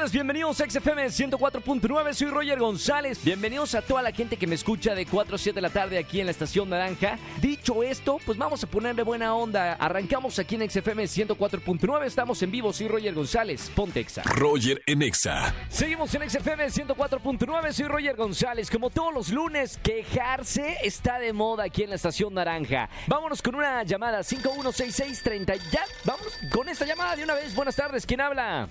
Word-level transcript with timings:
tardes, 0.00 0.12
bienvenidos 0.12 0.58
a 0.62 0.70
XFM 0.70 1.06
104.9, 1.06 2.14
soy 2.14 2.28
Roger 2.28 2.58
González. 2.58 3.22
Bienvenidos 3.22 3.74
a 3.74 3.82
toda 3.82 4.00
la 4.00 4.12
gente 4.12 4.38
que 4.38 4.46
me 4.46 4.54
escucha 4.54 4.94
de 4.94 5.04
4 5.04 5.34
a 5.34 5.38
7 5.38 5.54
de 5.54 5.60
la 5.60 5.68
tarde 5.68 5.98
aquí 5.98 6.20
en 6.20 6.26
la 6.26 6.30
Estación 6.30 6.70
Naranja. 6.70 7.18
Dicho 7.42 7.82
esto, 7.82 8.18
pues 8.24 8.38
vamos 8.38 8.64
a 8.64 8.66
ponerle 8.66 9.02
buena 9.02 9.34
onda. 9.34 9.74
Arrancamos 9.74 10.38
aquí 10.38 10.54
en 10.54 10.70
XFM 10.70 11.04
104.9, 11.04 12.06
estamos 12.06 12.42
en 12.42 12.50
vivo, 12.50 12.72
soy 12.72 12.88
Roger 12.88 13.12
González, 13.14 13.70
ponte 13.74 14.00
Exa. 14.00 14.22
Roger 14.22 14.80
en 14.86 15.02
Exa. 15.02 15.54
Seguimos 15.68 16.14
en 16.14 16.30
XFM 16.30 16.66
104.9, 16.68 17.72
soy 17.72 17.86
Roger 17.86 18.16
González. 18.16 18.70
Como 18.70 18.88
todos 18.88 19.12
los 19.12 19.28
lunes, 19.30 19.78
quejarse 19.82 20.78
está 20.82 21.18
de 21.18 21.34
moda 21.34 21.64
aquí 21.64 21.82
en 21.82 21.90
la 21.90 21.96
Estación 21.96 22.32
Naranja. 22.32 22.88
Vámonos 23.06 23.42
con 23.42 23.54
una 23.54 23.82
llamada 23.82 24.22
516630. 24.22 25.56
Ya, 25.70 25.84
vamos 26.04 26.38
con 26.50 26.70
esta 26.70 26.86
llamada 26.86 27.16
de 27.16 27.24
una 27.24 27.34
vez. 27.34 27.54
Buenas 27.54 27.76
tardes, 27.76 28.06
¿quién 28.06 28.22
habla? 28.22 28.70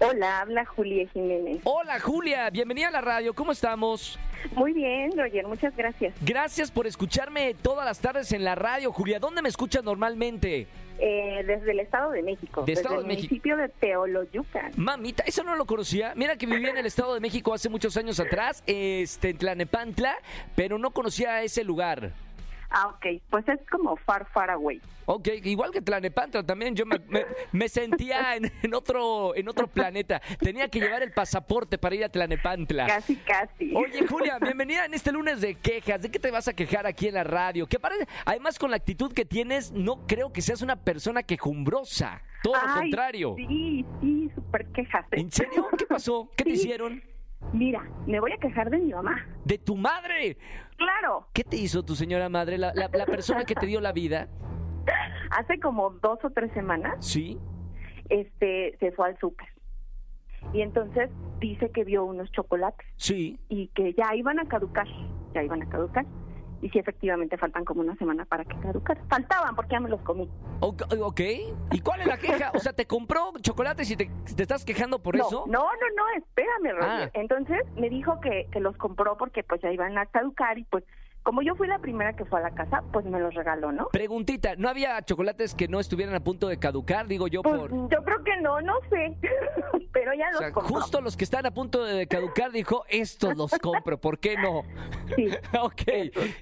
Hola, 0.00 0.40
habla 0.40 0.64
Julia 0.64 1.08
Jiménez. 1.08 1.58
Hola 1.64 1.98
Julia, 2.00 2.50
bienvenida 2.50 2.88
a 2.88 2.90
la 2.92 3.00
radio, 3.00 3.34
¿cómo 3.34 3.52
estamos? 3.52 4.18
Muy 4.52 4.72
bien, 4.72 5.10
Roger, 5.18 5.46
muchas 5.46 5.76
gracias. 5.76 6.14
Gracias 6.20 6.70
por 6.70 6.86
escucharme 6.86 7.54
todas 7.54 7.84
las 7.84 7.98
tardes 7.98 8.30
en 8.32 8.44
la 8.44 8.54
radio, 8.54 8.92
Julia. 8.92 9.18
¿Dónde 9.18 9.42
me 9.42 9.48
escuchas 9.48 9.82
normalmente? 9.82 10.68
Eh, 11.00 11.44
desde 11.46 11.72
el 11.72 11.80
Estado 11.80 12.10
de 12.10 12.22
México, 12.22 12.62
De 12.62 12.66
desde 12.72 12.82
Estado 12.82 12.96
el 12.96 13.02
de 13.02 13.08
México. 13.08 13.28
municipio 13.28 13.56
de 13.56 13.68
Teoloyucan. 13.68 14.72
Mamita, 14.76 15.22
eso 15.26 15.42
no 15.44 15.54
lo 15.56 15.64
conocía. 15.64 16.12
Mira 16.16 16.36
que 16.36 16.46
vivía 16.46 16.70
en 16.70 16.76
el 16.78 16.86
Estado 16.86 17.14
de 17.14 17.20
México 17.20 17.52
hace 17.54 17.68
muchos 17.68 17.96
años 17.96 18.18
atrás, 18.20 18.62
este, 18.66 19.30
en 19.30 19.38
Tlanepantla, 19.38 20.16
pero 20.56 20.78
no 20.78 20.90
conocía 20.92 21.42
ese 21.42 21.62
lugar. 21.64 22.12
Ah, 22.70 22.88
ok, 22.88 23.22
pues 23.30 23.48
es 23.48 23.58
como 23.70 23.96
far, 23.96 24.26
far 24.32 24.50
away. 24.50 24.80
Ok, 25.06 25.28
igual 25.44 25.70
que 25.70 25.80
Tlanepantla 25.80 26.42
también, 26.44 26.76
yo 26.76 26.84
me, 26.84 26.98
me- 27.08 27.24
me 27.50 27.68
sentía 27.68 28.34
en, 28.36 28.52
en 28.62 28.74
otro, 28.74 29.34
en 29.34 29.48
otro 29.48 29.66
planeta. 29.66 30.20
Tenía 30.38 30.68
que 30.68 30.78
llevar 30.80 31.02
el 31.02 31.12
pasaporte 31.12 31.78
para 31.78 31.94
ir 31.94 32.04
a 32.04 32.10
Tlanepantla. 32.10 32.86
Casi, 32.86 33.16
casi. 33.16 33.74
Oye, 33.74 34.06
Julia, 34.06 34.38
bienvenida 34.38 34.84
en 34.84 34.92
este 34.92 35.12
lunes 35.12 35.40
de 35.40 35.54
quejas. 35.54 36.02
¿De 36.02 36.10
qué 36.10 36.18
te 36.18 36.30
vas 36.30 36.46
a 36.48 36.52
quejar 36.52 36.86
aquí 36.86 37.08
en 37.08 37.14
la 37.14 37.24
radio? 37.24 37.66
Que 37.66 37.80
parece, 37.80 38.06
además 38.26 38.58
con 38.58 38.70
la 38.70 38.76
actitud 38.76 39.12
que 39.14 39.24
tienes, 39.24 39.72
no 39.72 40.06
creo 40.06 40.30
que 40.32 40.42
seas 40.42 40.60
una 40.60 40.76
persona 40.76 41.22
quejumbrosa. 41.22 42.20
Todo 42.42 42.54
lo 42.54 42.74
contrario. 42.74 43.34
Sí, 43.36 43.84
sí, 44.00 44.30
súper 44.34 44.66
quejas. 44.66 45.06
¿En 45.12 45.32
serio? 45.32 45.66
¿Qué 45.76 45.86
pasó? 45.86 46.30
¿Qué 46.36 46.44
te 46.44 46.50
Sí. 46.50 46.56
hicieron? 46.56 47.02
Mira, 47.52 47.82
me 48.06 48.20
voy 48.20 48.32
a 48.32 48.36
quejar 48.38 48.68
de 48.70 48.78
mi 48.78 48.92
mamá. 48.92 49.24
¡De 49.44 49.58
tu 49.58 49.76
madre! 49.76 50.36
Claro, 50.76 51.28
¿Qué 51.32 51.44
te 51.44 51.56
hizo 51.56 51.82
tu 51.84 51.94
señora 51.94 52.28
madre? 52.28 52.58
La, 52.58 52.72
la- 52.74 52.90
la 52.92 53.06
persona 53.06 53.44
que 53.44 53.54
te 53.54 53.66
dio 53.66 53.80
la 53.80 53.92
vida. 53.92 54.28
hace 55.30 55.58
como 55.60 55.90
dos 55.90 56.18
o 56.24 56.30
tres 56.30 56.52
semanas, 56.52 56.96
¿Sí? 57.04 57.38
este, 58.08 58.76
se 58.78 58.92
fue 58.92 59.08
al 59.08 59.18
súper. 59.18 59.48
Y 60.52 60.62
entonces 60.62 61.10
dice 61.40 61.70
que 61.70 61.84
vio 61.84 62.04
unos 62.04 62.30
chocolates 62.32 62.86
Sí. 62.96 63.38
y 63.48 63.68
que 63.68 63.92
ya 63.94 64.14
iban 64.14 64.38
a 64.38 64.46
caducar, 64.46 64.86
ya 65.34 65.42
iban 65.42 65.62
a 65.62 65.68
caducar. 65.68 66.06
Y 66.60 66.70
sí, 66.70 66.78
efectivamente, 66.78 67.36
faltan 67.36 67.64
como 67.64 67.80
una 67.82 67.94
semana 67.96 68.24
para 68.24 68.44
que 68.44 68.58
caducar. 68.58 68.98
Faltaban 69.08 69.54
porque 69.54 69.72
ya 69.72 69.80
me 69.80 69.88
los 69.88 70.00
comí. 70.00 70.28
Ok. 70.60 71.20
¿Y 71.70 71.80
cuál 71.80 72.00
es 72.00 72.06
la 72.06 72.18
queja? 72.18 72.50
O 72.54 72.58
sea, 72.58 72.72
¿te 72.72 72.86
compró 72.86 73.32
chocolates 73.40 73.90
y 73.90 73.96
te, 73.96 74.10
te 74.34 74.42
estás 74.42 74.64
quejando 74.64 75.00
por 75.00 75.16
no, 75.16 75.26
eso? 75.26 75.44
No, 75.46 75.62
no, 75.62 75.88
no, 75.96 76.04
espérame, 76.16 76.76
Roger. 76.76 77.08
Ah. 77.08 77.10
Entonces 77.14 77.60
me 77.76 77.88
dijo 77.88 78.20
que, 78.20 78.48
que 78.50 78.60
los 78.60 78.76
compró 78.76 79.16
porque 79.16 79.44
pues 79.44 79.60
ya 79.60 79.70
iban 79.70 79.96
a 79.98 80.06
caducar 80.06 80.58
y 80.58 80.64
pues 80.64 80.84
como 81.28 81.42
yo 81.42 81.54
fui 81.56 81.68
la 81.68 81.78
primera 81.78 82.14
que 82.16 82.24
fue 82.24 82.40
a 82.40 82.44
la 82.44 82.50
casa, 82.52 82.82
pues 82.90 83.04
me 83.04 83.20
los 83.20 83.34
regaló, 83.34 83.70
¿no? 83.70 83.88
Preguntita, 83.88 84.54
¿no 84.56 84.66
había 84.70 85.02
chocolates 85.02 85.54
que 85.54 85.68
no 85.68 85.78
estuvieran 85.78 86.14
a 86.14 86.20
punto 86.20 86.48
de 86.48 86.58
caducar? 86.58 87.06
Digo 87.06 87.28
yo 87.28 87.42
Pues 87.42 87.54
por... 87.54 87.70
yo 87.90 88.02
creo 88.02 88.24
que 88.24 88.40
no, 88.40 88.58
no 88.62 88.72
sé, 88.88 89.14
pero 89.92 90.14
ya 90.14 90.28
O 90.28 90.30
los 90.30 90.38
sea, 90.38 90.52
compró. 90.52 90.74
justo 90.80 91.02
los 91.02 91.18
que 91.18 91.24
están 91.24 91.44
a 91.44 91.50
punto 91.50 91.84
de 91.84 92.06
caducar 92.06 92.50
dijo, 92.50 92.86
estos 92.88 93.36
los 93.36 93.50
compro, 93.60 93.98
¿por 94.00 94.18
qué 94.18 94.36
no? 94.38 94.62
Sí. 95.16 95.28
ok, 95.60 95.82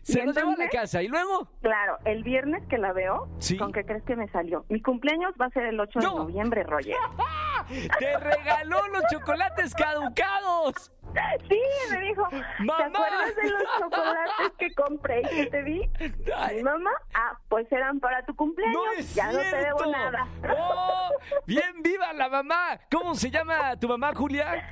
se 0.02 0.20
¿Y 0.22 0.26
los 0.26 0.36
llevó 0.36 0.52
a 0.52 0.56
la 0.56 0.68
casa 0.68 1.02
y 1.02 1.08
luego... 1.08 1.48
Claro, 1.62 1.98
el 2.04 2.22
viernes 2.22 2.62
que 2.68 2.78
la 2.78 2.92
veo, 2.92 3.26
Sí. 3.40 3.56
¿con 3.56 3.72
qué 3.72 3.84
crees 3.84 4.04
que 4.04 4.14
me 4.14 4.28
salió? 4.28 4.64
Mi 4.68 4.80
cumpleaños 4.80 5.32
va 5.40 5.46
a 5.46 5.50
ser 5.50 5.64
el 5.66 5.80
8 5.80 5.98
No. 5.98 6.10
de 6.10 6.16
noviembre, 6.18 6.62
Roger. 6.62 6.94
¡Te 7.98 8.16
regaló 8.18 8.86
los 8.92 9.02
chocolates 9.10 9.74
caducados! 9.74 10.92
Sí, 11.48 11.60
me 11.90 12.00
dijo, 12.00 12.28
¡Mamá! 12.58 12.76
¿te 12.76 12.84
acuerdas 12.84 13.36
de 13.36 13.50
los 13.50 13.62
chocolates 13.78 14.52
que 14.58 14.74
compré 14.74 15.20
y 15.20 15.28
que 15.28 15.46
te 15.46 15.62
di? 15.62 15.90
Ay. 16.36 16.56
Mi 16.56 16.62
mamá, 16.62 16.90
ah, 17.14 17.38
pues 17.48 17.70
eran 17.70 18.00
para 18.00 18.24
tu 18.24 18.34
cumpleaños, 18.34 18.74
¡No 18.74 18.92
es 18.92 19.14
ya 19.14 19.32
no 19.32 19.38
te 19.38 19.56
debo 19.56 19.86
nada. 19.86 20.28
¡Oh! 20.58 21.10
¡Bien 21.46 21.82
viva 21.82 22.12
la 22.12 22.28
mamá! 22.28 22.80
¿Cómo 22.90 23.14
se 23.14 23.30
llama 23.30 23.76
tu 23.78 23.88
mamá, 23.88 24.12
Julia? 24.14 24.64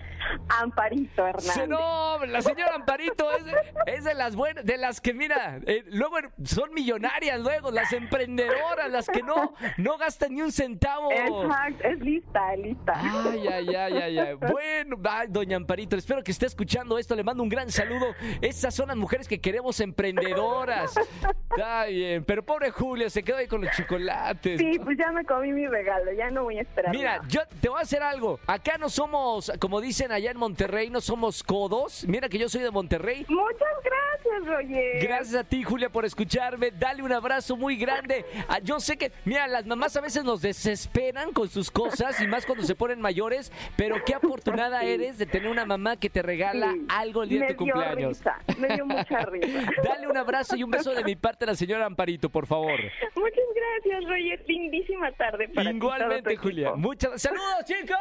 Amparito 0.48 1.26
Hernández. 1.26 1.68
No, 1.68 2.24
la 2.26 2.42
señora 2.42 2.74
Amparito 2.74 3.30
es 3.36 3.44
de, 3.44 3.54
es 3.86 4.04
de 4.04 4.14
las 4.14 4.36
buenas, 4.36 4.64
de 4.64 4.78
las 4.78 5.00
que, 5.00 5.14
mira, 5.14 5.60
eh, 5.66 5.84
luego 5.88 6.16
son 6.44 6.72
millonarias, 6.72 7.40
luego, 7.40 7.70
las 7.70 7.92
emprendedoras, 7.92 8.90
las 8.90 9.08
que 9.08 9.22
no, 9.22 9.54
no 9.76 9.98
gastan 9.98 10.34
ni 10.34 10.42
un 10.42 10.52
centavo. 10.52 11.10
Exacto, 11.12 11.84
es 11.84 12.00
lista, 12.00 12.54
es 12.54 12.60
lista. 12.60 12.92
Ay, 12.96 13.48
ay, 13.48 13.74
ay, 13.74 13.96
ay, 13.96 14.18
ay. 14.18 14.34
Bueno, 14.54 14.96
ay, 15.04 15.28
doña 15.30 15.56
Amparito, 15.56 15.96
espero 15.96 16.22
que 16.22 16.30
esté 16.34 16.46
escuchando 16.46 16.98
esto. 16.98 17.14
Le 17.14 17.24
mando 17.24 17.42
un 17.42 17.48
gran 17.48 17.70
saludo. 17.70 18.14
Esas 18.40 18.74
son 18.74 18.88
las 18.88 18.96
mujeres 18.96 19.26
que 19.26 19.40
queremos 19.40 19.80
emprendedoras. 19.80 20.94
Está 21.50 21.86
bien, 21.86 22.24
pero 22.24 22.42
pobre 22.44 22.70
Julia 22.70 23.08
se 23.10 23.22
quedó 23.22 23.38
ahí 23.38 23.46
con 23.46 23.62
los 23.64 23.74
chocolates. 23.76 24.58
Sí, 24.60 24.78
pues 24.82 24.98
ya 24.98 25.10
me 25.12 25.24
comí 25.24 25.52
mi 25.52 25.66
regalo, 25.66 26.12
ya 26.12 26.30
no 26.30 26.44
voy 26.44 26.58
a 26.58 26.62
esperar 26.62 26.90
Mira, 26.94 27.16
nada. 27.16 27.28
yo 27.28 27.40
te 27.60 27.68
voy 27.68 27.78
a 27.78 27.82
hacer 27.82 28.02
algo. 28.02 28.38
Acá 28.46 28.76
no 28.78 28.88
somos, 28.88 29.50
como 29.60 29.80
dicen 29.80 30.12
allá 30.12 30.30
en 30.30 30.36
Monterrey, 30.36 30.90
no 30.90 31.00
somos 31.00 31.42
codos. 31.42 32.04
Mira 32.08 32.28
que 32.28 32.38
yo 32.38 32.48
soy 32.48 32.62
de 32.62 32.70
Monterrey. 32.70 33.24
Muchas 33.28 33.68
gracias, 33.84 34.46
Roger. 34.46 35.02
Gracias 35.06 35.34
a 35.36 35.44
ti, 35.44 35.62
Julia, 35.62 35.88
por 35.90 36.04
escucharme. 36.04 36.70
Dale 36.72 37.02
un 37.02 37.12
abrazo 37.12 37.56
muy 37.56 37.76
grande. 37.76 38.24
Ah, 38.48 38.58
Yo 38.62 38.80
sé 38.80 38.96
que, 38.96 39.12
mira, 39.24 39.46
las 39.46 39.64
mamás 39.66 39.96
a 39.96 40.00
veces 40.00 40.24
nos 40.24 40.42
desesperan 40.42 41.32
con 41.32 41.48
sus 41.48 41.70
cosas 41.70 42.20
y 42.20 42.26
más 42.26 42.44
cuando 42.46 42.64
se 42.64 42.74
ponen 42.74 43.00
mayores, 43.00 43.52
pero 43.76 43.96
qué 44.04 44.14
afortunada 44.16 44.82
eres 44.82 45.18
de 45.18 45.26
tener 45.26 45.48
una 45.48 45.64
mamá 45.64 45.96
que 45.96 46.10
te 46.10 46.22
regala 46.24 46.72
Sí, 46.72 46.86
algo 46.88 47.22
el 47.22 47.28
día 47.28 47.40
de 47.42 47.54
tu 47.54 47.58
cumpleaños. 47.64 48.18
risa, 48.18 48.36
me 48.58 48.68
dio 48.74 48.86
mucha 48.86 49.18
risa. 49.26 49.70
Dale 49.84 50.08
un 50.08 50.16
abrazo 50.16 50.56
y 50.56 50.62
un 50.62 50.70
beso 50.70 50.92
de 50.92 51.04
mi 51.04 51.14
parte 51.16 51.44
a 51.44 51.48
la 51.48 51.54
señora 51.54 51.86
Amparito, 51.86 52.28
por 52.28 52.46
favor. 52.46 52.78
Muchas 53.14 53.44
gracias, 53.54 54.04
Roger. 54.08 54.44
Lindísima 54.48 55.12
tarde 55.12 55.48
para 55.48 55.70
Igualmente, 55.70 56.36
Julia. 56.36 56.72
Muchas 56.74 57.20
saludos, 57.22 57.64
chicos. 57.64 57.96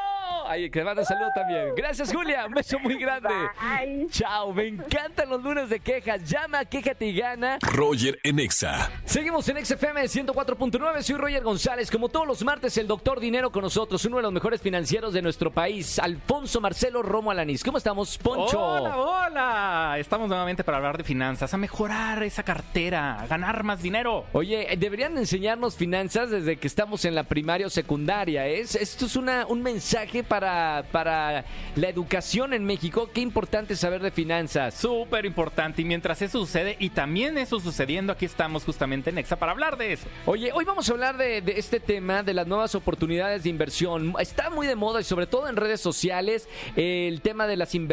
Ay, 0.46 0.70
que 0.70 0.84
manda 0.84 1.04
saludos 1.06 1.32
también. 1.36 1.74
Gracias, 1.76 2.14
Julia. 2.14 2.46
Un 2.48 2.54
beso 2.54 2.80
muy 2.80 2.96
grande. 2.98 3.30
Bye. 3.30 4.08
Chao, 4.10 4.52
me 4.54 4.68
encantan 4.68 5.30
los 5.30 5.42
lunes 5.44 5.70
de 5.70 5.80
quejas. 5.80 6.24
Llama, 6.30 6.66
quéjate 6.66 7.06
y 7.06 7.16
gana. 7.18 7.60
Roger 7.62 8.20
en 8.24 8.40
Exa. 8.40 8.90
Seguimos 9.06 9.48
en 9.50 9.64
XFM 9.66 10.02
104.9, 10.04 11.02
soy 11.02 11.16
Roger 11.18 11.44
González. 11.44 11.90
Como 11.92 12.10
todos 12.10 12.28
los 12.28 12.44
martes, 12.44 12.78
el 12.78 12.88
doctor 12.88 13.20
Dinero 13.20 13.52
con 13.52 13.62
nosotros, 13.62 14.04
uno 14.06 14.18
de 14.18 14.24
los 14.24 14.32
mejores 14.34 14.62
financieros 14.62 15.14
de 15.14 15.22
nuestro 15.22 15.52
país, 15.52 16.00
Alfonso 16.00 16.60
Marcelo 16.62 17.02
Romo 17.02 17.32
Alanís. 17.32 17.64
¿Cómo 17.64 17.78
estamos, 17.78 18.03
Poncho? 18.22 18.60
Hola, 18.60 18.98
hola. 18.98 19.96
Estamos 19.98 20.28
nuevamente 20.28 20.64
para 20.64 20.78
hablar 20.78 20.98
de 20.98 21.04
finanzas, 21.04 21.54
a 21.54 21.58
mejorar 21.58 22.22
esa 22.24 22.44
cartera, 22.44 23.22
a 23.22 23.28
ganar 23.28 23.64
más 23.64 23.82
dinero. 23.82 24.26
Oye, 24.34 24.74
eh, 24.74 24.78
deberían 24.78 25.18
enseñarnos 25.18 25.76
finanzas 25.76 26.30
desde 26.30 26.58
que 26.58 26.68
estamos 26.68 27.06
en 27.06 27.16
la 27.16 27.24
primaria 27.24 27.68
o 27.68 27.70
secundaria. 27.70 28.46
¿es? 28.48 28.76
Esto 28.76 29.06
es 29.06 29.16
una, 29.16 29.46
un 29.46 29.62
mensaje 29.62 30.24
para, 30.24 30.84
para 30.92 31.46
la 31.76 31.90
educación 31.90 32.54
en 32.54 32.66
México. 32.66 33.10
Qué 33.14 33.22
importante 33.22 33.76
saber 33.76 34.02
de 34.02 34.12
finanzas. 34.12 34.74
Súper 34.74 35.26
importante. 35.26 35.82
Y 35.82 35.86
mientras 35.86 36.22
eso 36.22 36.40
sucede, 36.40 36.76
y 36.80 36.90
también 36.90 37.38
eso 37.38 37.60
sucediendo, 37.60 38.12
aquí 38.12 38.26
estamos 38.26 38.66
justamente 38.66 39.12
en 39.12 39.18
Exa 39.18 39.38
para 39.38 39.54
hablar 39.54 39.78
de 39.78 39.94
eso. 39.94 40.08
Oye, 40.26 40.52
hoy 40.54 40.66
vamos 40.66 40.90
a 40.90 40.92
hablar 40.92 41.18
de, 41.18 41.42
de 41.42 41.54
este 41.54 41.80
tema, 41.80 42.22
de 42.22 42.34
las 42.34 42.48
nuevas 42.48 42.76
oportunidades 42.76 43.44
de 43.44 43.50
inversión. 43.50 44.14
Está 44.20 44.50
muy 44.50 44.68
de 44.68 44.76
moda 44.76 45.00
y 45.00 45.06
sobre 45.06 45.28
todo 45.28 45.48
en 45.48 45.56
redes 45.56 45.80
sociales 45.80 46.50
el 46.76 47.22
tema 47.22 47.48
de 47.48 47.58
las 47.58 47.76
inversiones, 47.76 47.93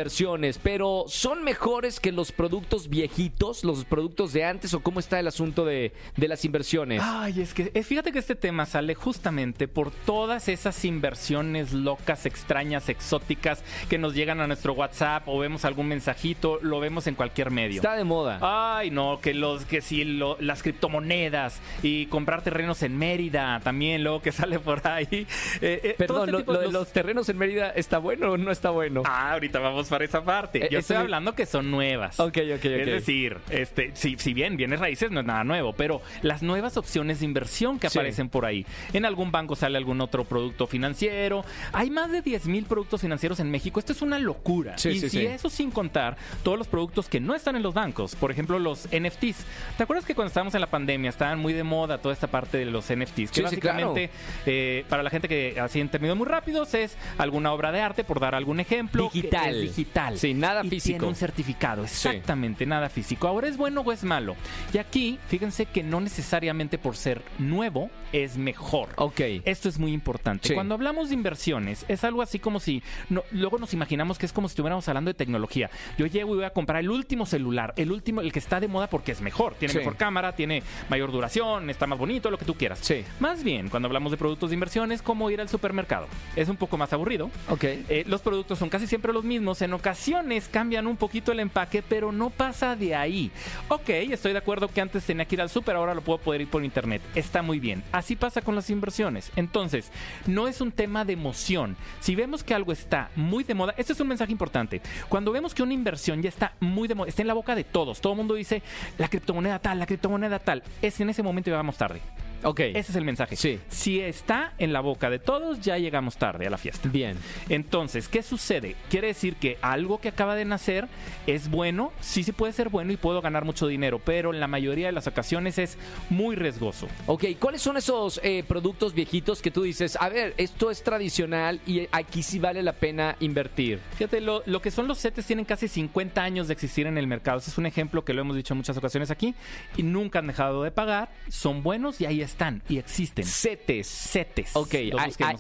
pero 0.62 1.05
¿son 1.08 1.43
mejores 1.44 2.00
que 2.00 2.12
los 2.12 2.32
productos 2.32 2.88
viejitos, 2.88 3.64
los 3.64 3.85
productos 3.85 4.32
de 4.32 4.44
antes 4.44 4.73
o 4.75 4.81
cómo 4.81 5.00
está 5.00 5.19
el 5.20 5.26
asunto 5.29 5.64
de, 5.64 5.93
de 6.17 6.29
las 6.29 6.44
inversiones? 6.44 7.02
Ay, 7.05 7.41
es 7.41 7.52
que 7.55 7.70
eh, 7.75 7.82
fíjate 7.82 8.12
que 8.12 8.19
este 8.19 8.35
tema 8.35 8.64
sale 8.67 8.94
justamente 8.94 9.69
por 9.69 9.91
todas 9.91 10.49
esas 10.49 10.85
inversiones 10.85 11.73
locas, 11.73 12.26
extrañas, 12.26 12.88
exóticas 12.88 13.62
que 13.88 13.99
nos 13.99 14.14
llegan 14.14 14.41
a 14.41 14.47
nuestro 14.47 14.73
WhatsApp 14.73 15.25
o 15.26 15.38
vemos 15.38 15.64
algún 15.64 15.88
mensajito, 15.88 16.58
lo 16.62 16.81
vemos 16.81 17.06
en 17.06 17.14
cualquier 17.14 17.50
medio. 17.50 17.76
Está 17.76 17.97
de 17.97 18.05
moda. 18.05 18.38
Ay, 18.79 18.91
no, 18.91 19.20
que 19.20 19.35
los 19.35 19.64
que 19.64 19.81
sí 19.81 20.05
lo- 20.05 20.37
las 20.41 20.62
criptomonedas 20.62 21.61
y 21.82 22.06
comprar 22.06 22.43
terrenos 22.43 22.82
en 22.82 22.97
Mérida 22.97 23.61
también, 23.62 24.02
luego 24.05 24.23
que 24.23 24.32
sale 24.32 24.58
por 24.58 24.87
ahí. 24.87 25.06
Eh, 25.11 25.26
eh, 25.61 25.94
Perdón, 25.99 26.20
este 26.29 26.32
lo, 26.32 26.38
tipo 26.38 26.52
lo 26.52 26.58
de 26.61 26.64
los- 26.67 26.73
los 26.75 26.93
terrenos 26.93 27.29
en 27.29 27.38
Mérida 27.38 27.70
está 27.70 27.99
bueno 27.99 28.31
o 28.32 28.37
no 28.38 28.50
está 28.50 28.70
bueno? 28.70 29.02
Ah, 29.05 29.32
ahorita 29.32 29.58
vamos 29.58 29.88
para 29.90 30.04
esa 30.04 30.22
parte. 30.25 30.64
Eh, 30.64 30.69
Yo 30.70 30.78
estoy 30.78 30.96
hablando 30.96 31.34
que 31.34 31.44
son 31.46 31.70
nuevas. 31.70 32.19
Ok, 32.20 32.38
ok, 32.38 32.56
ok. 32.56 32.64
Es 32.64 32.87
decir, 32.87 33.37
este, 33.50 33.90
si, 33.94 34.16
si 34.19 34.32
bien 34.32 34.56
bienes 34.56 34.81
raíces 34.81 35.10
no 35.10 35.20
es 35.20 35.26
nada 35.26 35.44
nuevo, 35.44 35.72
pero 35.75 36.00
las 36.22 36.42
nuevas 36.42 36.76
opciones 36.76 37.20
de 37.20 37.26
inversión 37.26 37.78
que 37.78 37.90
Sí. 37.90 37.98
aparecen 37.98 38.28
por 38.28 38.46
ahí. 38.46 38.64
En 38.92 39.04
algún 39.04 39.31
banco 39.32 39.56
sale 39.56 39.76
algún 39.76 40.00
otro 40.00 40.25
producto 40.25 40.66
financiero. 40.66 41.44
Hay 41.72 41.90
más 41.90 42.10
de 42.10 42.22
10 42.22 42.46
mil 42.46 42.64
productos 42.64 43.00
financieros 43.00 43.40
en 43.40 43.50
México. 43.50 43.81
Esto 43.81 43.92
es 43.92 44.00
una 44.02 44.19
locura. 44.19 44.78
Sí, 44.78 44.90
y 44.90 45.00
sí, 45.00 45.10
si 45.10 45.19
sí. 45.19 45.26
eso 45.26 45.50
sin 45.50 45.70
contar 45.70 46.16
todos 46.42 46.56
los 46.56 46.69
productos 46.69 47.08
que 47.08 47.20
no 47.20 47.34
están 47.34 47.56
en 47.56 47.62
los 47.62 47.75
bancos. 47.75 48.14
Por 48.16 48.31
ejemplo, 48.31 48.58
los 48.58 48.87
NFTs. 48.92 49.44
¿Te 49.76 49.82
acuerdas 49.82 50.04
que 50.06 50.14
cuando 50.14 50.28
estábamos 50.28 50.54
en 50.54 50.60
la 50.60 50.69
pandemia 50.69 51.10
estaban 51.10 51.38
muy 51.40 51.52
de 51.52 51.64
moda 51.64 51.98
toda 51.98 52.14
esta 52.14 52.28
parte 52.28 52.58
de 52.58 52.66
los 52.66 52.87
NFTs? 52.90 53.10
Que 53.14 53.26
Sí, 53.26 53.34
sí, 53.34 53.42
básicamente, 53.42 54.10
eh, 54.46 54.84
para 54.88 55.02
la 55.02 55.10
gente 55.10 55.26
que 55.28 55.58
así 55.60 55.81
en 55.81 55.88
términos 55.88 56.16
muy 56.16 56.26
rápidos, 56.26 56.75
es 56.75 56.96
alguna 57.19 57.52
obra 57.52 57.72
de 57.72 57.81
arte, 57.81 58.04
por 58.04 58.20
dar 58.20 58.34
algún 58.34 58.60
ejemplo. 58.60 59.08
que 59.10 59.20
Digital. 59.22 59.54
es 59.56 59.60
digital. 59.81 60.19
Sí, 60.19 60.35
nada 60.35 60.62
Y 60.65 60.71
físico. 60.71 60.99
Tiene 60.99 61.09
un 61.09 61.15
certificado, 61.15 61.87
Sí. 61.87 62.09
exactamente, 62.09 62.67
nada 62.67 62.88
físico. 62.88 63.27
Ahora 63.29 63.49
es 63.49 63.56
bueno 63.56 63.81
o 63.81 63.93
es 63.93 64.05
malo. 64.05 64.37
Y 64.73 64.79
aquí, 64.79 65.19
fíjense 65.29 65.67
que 65.67 65.82
no 65.82 66.00
necesariamente 66.00 66.79
por 66.79 66.97
ser 66.97 67.23
nuevo 67.38 67.91
es 68.12 68.37
mejor. 68.37 68.88
Ok. 68.97 69.21
Esto 69.44 69.69
es 69.69 69.79
muy 69.79 69.93
importante. 69.93 70.49
Sí. 70.49 70.55
Cuando 70.55 70.75
hablamos 70.75 71.09
de 71.09 71.15
inversiones, 71.15 71.85
es 71.88 72.05
algo 72.05 72.23
así 72.23 72.38
como 72.38 72.61
si. 72.61 72.82
no- 73.09 73.25
luego 73.32 73.59
nos 73.59 73.73
imaginamos 73.75 74.19
que 74.19 74.27
es 74.27 74.32
como 74.32 74.49
si 74.49 74.53
estuviéramos 74.53 74.87
hablando 74.88 75.09
de 75.11 75.15
tecnología. 75.15 75.71
Yo 75.99 76.06
llego 76.06 76.33
y 76.35 76.37
voy 76.37 76.44
a 76.44 76.50
comprar 76.50 76.81
el 76.81 76.91
último 76.91 77.26
celular, 77.26 77.73
el 77.76 77.91
último, 77.93 78.21
el 78.21 78.33
que 78.33 78.38
está 78.38 78.61
de 78.61 78.69
moda 78.69 78.88
porque 78.88 79.12
es 79.12 79.21
mejor. 79.21 79.55
Tiene 79.55 79.73
Sí. 79.73 79.79
mejor 79.79 79.97
cámara, 79.97 80.35
tiene 80.35 80.62
mayor 80.88 81.12
duración, 81.12 81.71
está 81.71 81.87
más 81.87 81.99
bonito, 81.99 82.31
lo 82.31 82.38
que 82.38 82.44
tú 82.44 82.55
quieras. 82.55 82.79
Sí. 82.83 83.05
Más 83.21 83.43
bien, 83.44 83.69
cuando 83.69 83.87
hablamos 83.87 84.11
de 84.12 84.19
productos 84.19 84.50
de 84.50 84.55
inversión, 84.55 84.93
es 84.93 85.03
como 85.03 85.31
ir 85.31 85.41
al 85.41 85.49
supermercado. 85.49 86.06
Es 86.37 86.49
un 86.49 86.56
poco 86.56 86.76
más 86.76 86.93
aburrido. 86.93 87.31
Ok. 87.49 87.65
Eh, 87.65 88.05
los 88.06 88.21
productos 88.21 88.59
son 88.59 88.69
casi 88.69 88.87
siempre 88.87 89.12
los 89.12 89.25
mismos. 89.25 89.62
En 89.62 89.69
ocasiones 89.72 90.49
cambian 90.49 90.87
un 90.87 90.96
poquito 90.96 91.32
el 91.32 91.40
empaque, 91.40 91.82
pero 91.82 92.12
no 92.12 92.31
pasa 92.31 92.76
de 92.76 92.94
ahí. 92.94 93.31
Ok, 93.69 93.88
estoy 93.88 94.32
de 94.32 94.38
acuerdo 94.38 94.69
que 94.69 94.81
antes 94.81 95.05
tenía 95.05 95.25
que 95.25 95.34
ir 95.34 95.40
al 95.40 95.50
súper, 95.50 95.76
ahora 95.76 95.94
lo 95.94 96.02
puedo 96.02 96.19
poder 96.19 96.40
ir 96.40 96.49
por 96.49 96.64
internet. 96.64 97.02
Está 97.14 97.43
muy 97.43 97.61
bien. 97.61 97.82
Así 97.93 98.17
pasa 98.17 98.43
con 98.43 98.55
las 98.55 98.70
inversiones. 98.70 99.31
Entonces, 99.37 99.90
no 100.26 100.49
es 100.49 100.61
un 100.61 100.72
tema 100.72 101.05
de 101.05 101.12
emoción. 101.12 101.76
Si 102.00 102.14
vemos 102.14 102.43
que 102.43 102.55
algo 102.55 102.72
está 102.72 103.11
muy 103.17 103.44
de 103.44 103.55
moda, 103.55 103.75
este 103.76 103.93
es 103.93 104.00
un 104.00 104.08
mensaje 104.08 104.32
importante. 104.32 104.81
Cuando 105.08 105.32
vemos 105.32 105.55
que 105.55 105.62
una 105.62 105.75
inversión 105.75 106.23
ya 106.23 106.28
está 106.28 106.55
muy 106.61 106.88
de 106.88 106.94
moda, 106.94 107.08
está 107.08 107.23
en 107.23 107.28
la 107.28 107.34
boca 107.34 107.55
de 107.55 107.64
todos, 107.64 108.00
todo 108.00 108.12
el 108.14 108.19
mundo 108.19 108.34
dice 108.34 108.62
la 108.99 109.08
criptomoneda 109.08 109.58
tal, 109.58 109.78
la 109.78 109.87
criptomoneda 109.87 110.38
tal, 110.38 110.62
es 110.82 111.00
en 111.00 111.11
ese 111.11 111.23
momento 111.23 111.50
ya 111.50 111.56
vamos 111.56 111.76
tarde. 111.76 112.00
Ok. 112.42 112.60
Ese 112.60 112.92
es 112.92 112.96
el 112.96 113.04
mensaje. 113.04 113.37
Sí. 113.37 113.60
Si 113.69 114.00
está 114.00 114.52
en 114.58 114.72
la 114.72 114.81
boca 114.81 115.10
de 115.10 115.19
todos, 115.19 115.60
ya 115.60 115.78
llegamos 115.78 116.16
tarde 116.16 116.46
a 116.46 116.50
la 116.50 116.58
fiesta. 116.58 116.88
Bien. 116.88 117.16
Entonces, 117.48 118.08
¿qué 118.08 118.22
sucede? 118.22 118.76
Quiere 118.88 119.08
decir 119.08 119.37
que 119.37 119.58
algo 119.62 120.00
que 120.00 120.08
acaba 120.08 120.34
de 120.34 120.44
nacer 120.44 120.88
es 121.26 121.50
bueno, 121.50 121.92
sí, 122.00 122.22
sí 122.22 122.32
puede 122.32 122.52
ser 122.52 122.69
bueno 122.69 122.92
y 122.92 122.96
puedo 122.96 123.20
ganar 123.20 123.44
mucho 123.44 123.66
dinero, 123.66 124.00
pero 124.04 124.32
en 124.32 124.40
la 124.40 124.46
mayoría 124.46 124.87
de 124.87 124.92
las 124.92 125.06
ocasiones 125.06 125.58
es 125.58 125.76
muy 126.08 126.37
riesgoso. 126.37 126.88
Ok, 127.06 127.25
¿cuáles 127.38 127.62
son 127.62 127.76
esos 127.76 128.20
eh, 128.22 128.44
productos 128.46 128.94
viejitos 128.94 129.42
que 129.42 129.50
tú 129.50 129.62
dices, 129.62 129.96
a 130.00 130.08
ver, 130.08 130.34
esto 130.37 130.70
es 130.70 130.82
tradicional 130.82 131.60
y 131.66 131.88
aquí 131.92 132.22
sí 132.22 132.38
vale 132.38 132.62
la 132.62 132.72
pena 132.72 133.16
invertir? 133.20 133.81
Fíjate, 133.96 134.20
lo, 134.20 134.42
lo 134.46 134.62
que 134.62 134.70
son 134.70 134.88
los 134.88 134.98
CETES 135.00 135.26
tienen 135.26 135.44
casi 135.44 135.69
50 135.69 136.22
años 136.22 136.48
de 136.48 136.54
existir 136.54 136.87
en 136.87 136.98
el 136.98 137.06
mercado. 137.06 137.38
Ese 137.38 137.50
es 137.50 137.58
un 137.58 137.66
ejemplo 137.66 138.04
que 138.04 138.14
lo 138.14 138.20
hemos 138.22 138.37
dicho 138.37 138.54
en 138.54 138.58
muchas 138.58 138.76
ocasiones 138.76 139.10
aquí 139.10 139.34
y 139.76 139.82
nunca 139.82 140.19
han 140.19 140.26
dejado 140.26 140.62
de 140.62 140.70
pagar, 140.70 141.10
son 141.28 141.62
buenos 141.62 142.00
y 142.00 142.06
ahí 142.06 142.22
están 142.31 142.62
y 142.69 142.79
existen. 142.79 143.25
CETES. 143.25 143.87
CETES. 143.87 144.56
Ok, 144.56 144.75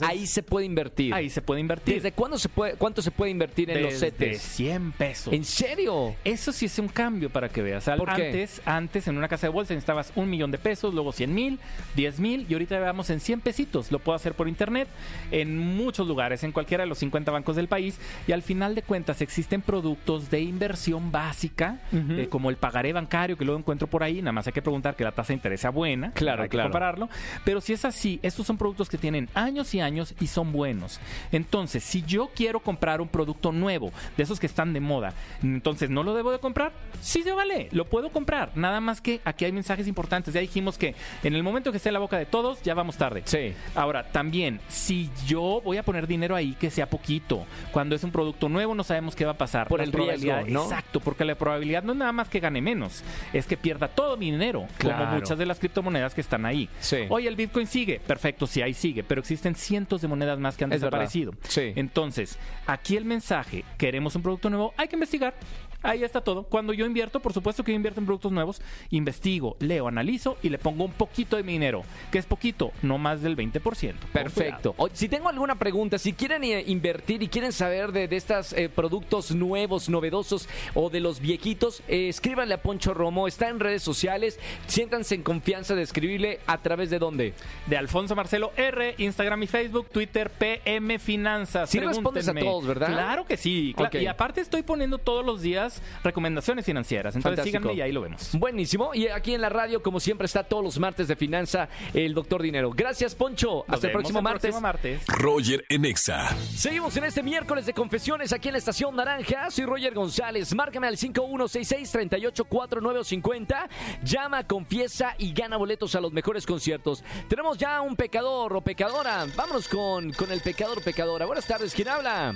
ahí, 0.00 0.26
se 0.26 0.42
puede 0.42 0.66
invertir. 0.66 1.14
Ahí 1.14 1.30
se 1.30 1.42
puede 1.42 1.60
invertir. 1.60 1.94
¿Desde 1.96 2.12
cuándo 2.12 2.38
se 2.38 2.48
puede, 2.48 2.74
cuánto 2.74 3.02
se 3.02 3.10
puede 3.10 3.30
invertir 3.30 3.70
en 3.70 3.82
los 3.82 3.98
CETES? 3.98 4.40
100 4.40 4.92
pesos. 4.92 5.32
¿En 5.32 5.44
serio? 5.44 6.14
Eso 6.24 6.52
sí 6.52 6.66
es 6.66 6.78
un 6.78 6.88
cambio 6.88 7.30
para 7.30 7.48
que 7.48 7.62
veas. 7.62 7.88
Antes, 7.88 8.62
antes 8.64 9.08
en 9.08 9.16
una 9.16 9.28
casa 9.28 9.46
de 9.46 9.52
bolsa 9.52 9.74
necesitabas 9.74 10.12
un 10.16 10.28
millón 10.28 10.50
de 10.50 10.58
pesos, 10.58 10.94
luego 10.94 11.12
100 11.12 11.34
mil, 11.34 11.58
10 11.96 12.20
mil 12.20 12.46
y 12.48 12.52
ahorita 12.52 12.78
vamos 12.80 13.10
en 13.10 13.20
100 13.20 13.40
pesitos. 13.40 13.90
Lo 13.92 13.98
puedo 13.98 14.16
hacer 14.16 14.34
por 14.34 14.48
internet 14.48 14.88
en 15.30 15.58
muchos 15.58 16.06
lugares, 16.06 16.42
en 16.44 16.52
cualquiera 16.52 16.84
de 16.84 16.88
los 16.88 16.98
50 16.98 17.30
bancos 17.30 17.56
del 17.56 17.68
país. 17.68 17.98
Y 18.26 18.32
al 18.32 18.42
final 18.42 18.74
de 18.74 18.82
cuentas 18.82 19.20
existen 19.20 19.62
productos 19.62 20.30
de 20.30 20.40
inversión 20.40 21.12
básica, 21.12 21.80
eh, 21.92 22.28
como 22.30 22.50
el 22.50 22.56
pagaré 22.56 22.92
bancario 22.92 23.36
que 23.36 23.44
luego 23.44 23.58
encuentro 23.58 23.88
por 23.88 24.02
ahí. 24.02 24.20
Nada 24.22 24.32
más 24.32 24.46
hay 24.46 24.52
que 24.52 24.62
preguntar 24.62 24.96
que 24.96 25.04
la 25.04 25.12
tasa 25.12 25.28
de 25.28 25.34
interés 25.34 25.60
sea 25.60 25.70
buena. 25.70 26.12
Claro, 26.12 26.48
claro. 26.48 26.70
Compararlo. 26.80 27.08
Pero 27.44 27.60
si 27.60 27.72
es 27.74 27.84
así, 27.84 28.18
estos 28.22 28.46
son 28.46 28.56
productos 28.56 28.88
que 28.88 28.96
tienen 28.96 29.28
años 29.34 29.74
y 29.74 29.80
años 29.80 30.14
y 30.20 30.26
son 30.28 30.52
buenos. 30.52 30.98
Entonces, 31.30 31.84
si 31.84 32.02
yo 32.02 32.30
quiero 32.34 32.60
comprar 32.60 33.00
un 33.00 33.08
producto 33.08 33.52
nuevo, 33.52 33.92
de 34.16 34.22
esos 34.22 34.40
que 34.40 34.46
están 34.46 34.72
de 34.72 34.80
moda, 34.80 35.12
entonces 35.42 35.90
no 35.90 36.02
lo 36.02 36.14
debo 36.14 36.32
de 36.32 36.38
comprar, 36.38 36.72
sí 37.02 37.22
se 37.22 37.32
vale, 37.32 37.68
lo 37.72 37.84
puedo 37.86 38.10
comprar. 38.10 38.50
Nada 38.54 38.80
más 38.80 39.00
que 39.00 39.20
aquí 39.24 39.44
hay 39.44 39.52
mensajes 39.52 39.86
importantes. 39.86 40.32
Ya 40.32 40.40
dijimos 40.40 40.78
que 40.78 40.94
en 41.22 41.34
el 41.34 41.42
momento 41.42 41.70
que 41.70 41.76
esté 41.76 41.90
en 41.90 41.94
la 41.94 41.98
boca 42.00 42.16
de 42.18 42.26
todos, 42.26 42.62
ya 42.62 42.74
vamos 42.74 42.96
tarde. 42.96 43.22
Sí. 43.26 43.52
Ahora, 43.74 44.04
también, 44.10 44.60
si 44.68 45.10
yo 45.26 45.60
voy 45.62 45.76
a 45.76 45.82
poner 45.82 46.06
dinero 46.06 46.34
ahí, 46.34 46.54
que 46.58 46.70
sea 46.70 46.88
poquito. 46.88 47.44
Cuando 47.72 47.94
es 47.94 48.04
un 48.04 48.10
producto 48.10 48.48
nuevo, 48.48 48.74
no 48.74 48.84
sabemos 48.84 49.14
qué 49.14 49.24
va 49.24 49.32
a 49.32 49.38
pasar. 49.38 49.68
Por 49.68 49.80
Las 49.80 49.88
el 49.88 49.92
riesgo. 49.92 50.62
Exacto, 50.62 51.00
porque 51.00 51.24
la 51.24 51.34
probabilidad 51.34 51.82
no 51.82 51.92
es 51.92 51.98
nada 51.98 52.12
más 52.12 52.28
que 52.28 52.40
gane 52.40 52.60
menos, 52.62 53.02
es 53.32 53.46
que 53.46 53.56
pierda 53.56 53.88
todo 53.88 54.16
mi 54.16 54.30
dinero, 54.30 54.66
Claro. 54.78 55.04
como 55.04 55.16
muchas 55.16 55.36
de 55.38 55.46
las 55.46 55.58
criptomonedas 55.58 56.14
que 56.14 56.20
están 56.20 56.46
ahí. 56.46 56.68
Sí. 56.80 56.98
Oye, 57.08 57.28
el 57.28 57.36
Bitcoin 57.36 57.66
sigue, 57.66 58.00
perfecto, 58.00 58.46
sí, 58.46 58.62
ahí 58.62 58.74
sigue, 58.74 59.02
pero 59.02 59.20
existen 59.20 59.54
cientos 59.54 60.00
de 60.00 60.08
monedas 60.08 60.38
más 60.38 60.56
que 60.56 60.64
han 60.64 60.72
Es 60.72 60.80
desaparecido. 60.80 61.32
Sí. 61.42 61.72
Entonces, 61.76 62.38
aquí 62.66 62.96
el 62.96 63.04
mensaje, 63.04 63.64
queremos 63.76 64.14
un 64.16 64.22
producto 64.22 64.48
nuevo, 64.48 64.72
hay 64.76 64.88
que 64.88 64.96
investigar. 64.96 65.34
Ahí 65.82 66.04
está 66.04 66.20
todo. 66.20 66.42
Cuando 66.44 66.72
yo 66.72 66.86
invierto, 66.86 67.20
por 67.20 67.32
supuesto 67.32 67.64
que 67.64 67.72
yo 67.72 67.76
invierto 67.76 68.00
en 68.00 68.06
productos 68.06 68.32
nuevos, 68.32 68.60
investigo, 68.90 69.56
leo, 69.60 69.88
analizo 69.88 70.36
y 70.42 70.48
le 70.48 70.58
pongo 70.58 70.84
un 70.84 70.92
poquito 70.92 71.36
de 71.36 71.42
mi 71.42 71.52
dinero, 71.52 71.82
que 72.10 72.18
es 72.18 72.26
poquito, 72.26 72.72
no 72.82 72.98
más 72.98 73.22
del 73.22 73.36
20%. 73.36 73.60
Con 73.60 74.10
Perfecto. 74.12 74.74
O- 74.76 74.88
si 74.92 75.08
tengo 75.08 75.28
alguna 75.28 75.54
pregunta, 75.56 75.98
si 75.98 76.12
quieren 76.12 76.44
eh, 76.44 76.64
invertir 76.66 77.22
y 77.22 77.28
quieren 77.28 77.52
saber 77.52 77.92
de, 77.92 78.08
de 78.08 78.16
estos 78.16 78.54
productos 78.74 79.34
nuevos, 79.34 79.88
novedosos 79.88 80.48
o 80.74 80.90
de 80.90 81.00
los 81.00 81.20
viejitos, 81.20 81.82
eh, 81.88 82.08
escríbanle 82.08 82.54
a 82.54 82.62
Poncho 82.62 82.94
Romo. 82.94 83.26
Está 83.28 83.48
en 83.48 83.60
redes 83.60 83.82
sociales. 83.82 84.38
Siéntanse 84.66 85.14
en 85.14 85.22
confianza 85.22 85.74
de 85.74 85.82
escribirle 85.82 86.40
a 86.46 86.58
través 86.58 86.90
de 86.90 86.98
dónde. 86.98 87.34
de 87.66 87.76
Alfonso 87.76 88.14
Marcelo 88.16 88.52
R, 88.56 88.94
Instagram 88.98 89.42
y 89.42 89.46
Facebook, 89.46 89.88
Twitter 89.90 90.30
PM 90.30 90.98
Finanzas. 90.98 91.70
Sí 91.70 91.78
respondes 91.80 92.28
a 92.28 92.34
todos, 92.34 92.66
¿verdad? 92.66 92.88
Claro 92.88 93.24
que 93.24 93.36
sí. 93.36 93.74
Y 94.00 94.06
aparte 94.06 94.40
estoy 94.40 94.62
poniendo 94.62 94.98
todos 94.98 95.24
los 95.24 95.42
días 95.42 95.69
recomendaciones 96.02 96.64
financieras. 96.64 97.14
Entonces 97.16 97.36
Fantástico. 97.38 97.62
síganme 97.62 97.78
y 97.78 97.82
ahí 97.82 97.92
lo 97.92 98.00
vemos. 98.02 98.30
Buenísimo. 98.32 98.94
Y 98.94 99.08
aquí 99.08 99.34
en 99.34 99.40
la 99.40 99.48
radio, 99.48 99.82
como 99.82 100.00
siempre, 100.00 100.26
está 100.26 100.42
todos 100.44 100.62
los 100.64 100.78
martes 100.78 101.08
de 101.08 101.16
finanza 101.16 101.68
el 101.94 102.14
doctor 102.14 102.42
Dinero. 102.42 102.70
Gracias, 102.74 103.14
Poncho. 103.14 103.64
Nos 103.66 103.74
Hasta 103.76 103.86
el 103.88 103.92
próximo 103.92 104.22
martes. 104.22 104.42
próximo 104.42 104.60
martes. 104.60 105.02
Roger 105.06 105.64
en 105.68 105.84
Exa. 105.84 106.28
Seguimos 106.54 106.96
en 106.96 107.04
este 107.04 107.22
miércoles 107.22 107.66
de 107.66 107.74
confesiones 107.74 108.32
aquí 108.32 108.48
en 108.48 108.52
la 108.52 108.58
Estación 108.58 108.94
Naranja. 108.96 109.50
Soy 109.50 109.64
Roger 109.66 109.94
González. 109.94 110.54
Márcame 110.54 110.86
al 110.86 110.96
5166-384950. 110.96 113.68
Llama, 114.04 114.46
confiesa 114.46 115.14
y 115.18 115.32
gana 115.32 115.56
boletos 115.56 115.94
a 115.94 116.00
los 116.00 116.12
mejores 116.12 116.46
conciertos. 116.46 117.04
Tenemos 117.28 117.58
ya 117.58 117.80
un 117.80 117.96
pecador 117.96 118.54
o 118.56 118.60
pecadora. 118.60 119.26
Vámonos 119.36 119.68
con, 119.68 120.12
con 120.12 120.30
el 120.32 120.40
pecador 120.40 120.78
o 120.78 120.80
pecadora. 120.80 121.26
Buenas 121.26 121.46
tardes. 121.46 121.74
¿Quién 121.74 121.88
habla? 121.88 122.34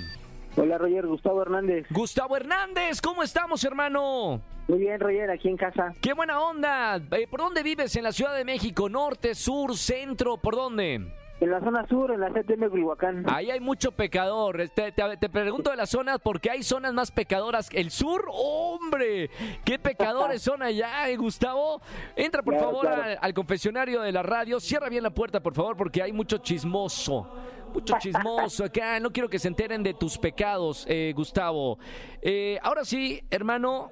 Hola 0.57 0.77
Roger, 0.77 1.05
Gustavo 1.05 1.41
Hernández. 1.41 1.85
Gustavo 1.89 2.37
Hernández. 2.37 3.01
¿Cómo 3.01 3.23
estamos, 3.23 3.63
hermano? 3.65 4.41
Muy 4.67 4.79
bien 4.79 4.99
Roger, 4.99 5.29
aquí 5.29 5.49
en 5.49 5.57
casa. 5.57 5.93
¡Qué 6.01 6.13
buena 6.13 6.39
onda! 6.39 6.95
Eh, 7.11 7.27
¿Por 7.29 7.41
dónde 7.41 7.61
vives 7.61 7.95
en 7.97 8.03
la 8.03 8.11
Ciudad 8.13 8.35
de 8.35 8.45
México? 8.45 8.87
¿Norte, 8.89 9.35
sur, 9.35 9.75
centro? 9.77 10.37
¿Por 10.37 10.55
dónde? 10.55 11.11
En 11.41 11.51
la 11.51 11.59
zona 11.59 11.85
sur, 11.89 12.11
en 12.11 12.21
la 12.21 12.29
CTM 12.29 12.69
Culhuacán. 12.69 13.25
Ahí 13.29 13.51
hay 13.51 13.59
mucho 13.59 13.91
pecador. 13.91 14.61
Este, 14.61 14.93
Te, 14.93 15.03
te- 15.03 15.17
te 15.17 15.29
pregunto 15.29 15.69
de 15.69 15.75
las 15.75 15.89
zonas 15.89 16.19
porque 16.23 16.49
hay 16.49 16.63
zonas 16.63 16.93
más 16.93 17.11
pecadoras. 17.11 17.67
¿El 17.73 17.91
sur? 17.91 18.25
¡Hombre! 18.31 19.29
¿Qué 19.65 19.77
pecadores 19.77 20.41
son 20.43 20.63
allá, 20.63 21.09
eh, 21.09 21.17
Gustavo? 21.17 21.81
Entra, 22.15 22.41
por 22.41 22.53
Claro, 22.53 22.69
favor, 22.69 22.85
claro. 22.87 23.03
Al, 23.03 23.17
al 23.21 23.33
confesionario 23.33 24.01
de 24.01 24.13
la 24.13 24.23
radio. 24.23 24.61
Cierra 24.61 24.87
bien 24.87 25.03
la 25.03 25.09
puerta, 25.09 25.41
por 25.41 25.53
favor, 25.53 25.75
porque 25.75 26.01
hay 26.01 26.13
mucho 26.13 26.37
chismoso. 26.37 27.29
Mucho 27.75 27.95
chismoso 27.99 28.63
acá. 28.63 28.99
No 28.99 29.11
quiero 29.11 29.29
que 29.29 29.37
se 29.37 29.47
enteren 29.47 29.83
de 29.83 29.93
tus 29.93 30.17
pecados, 30.17 30.85
eh, 30.89 31.13
Gustavo. 31.15 31.77
Eh, 32.21 32.57
ahora 32.63 32.83
sí, 32.85 33.21
hermano, 33.29 33.91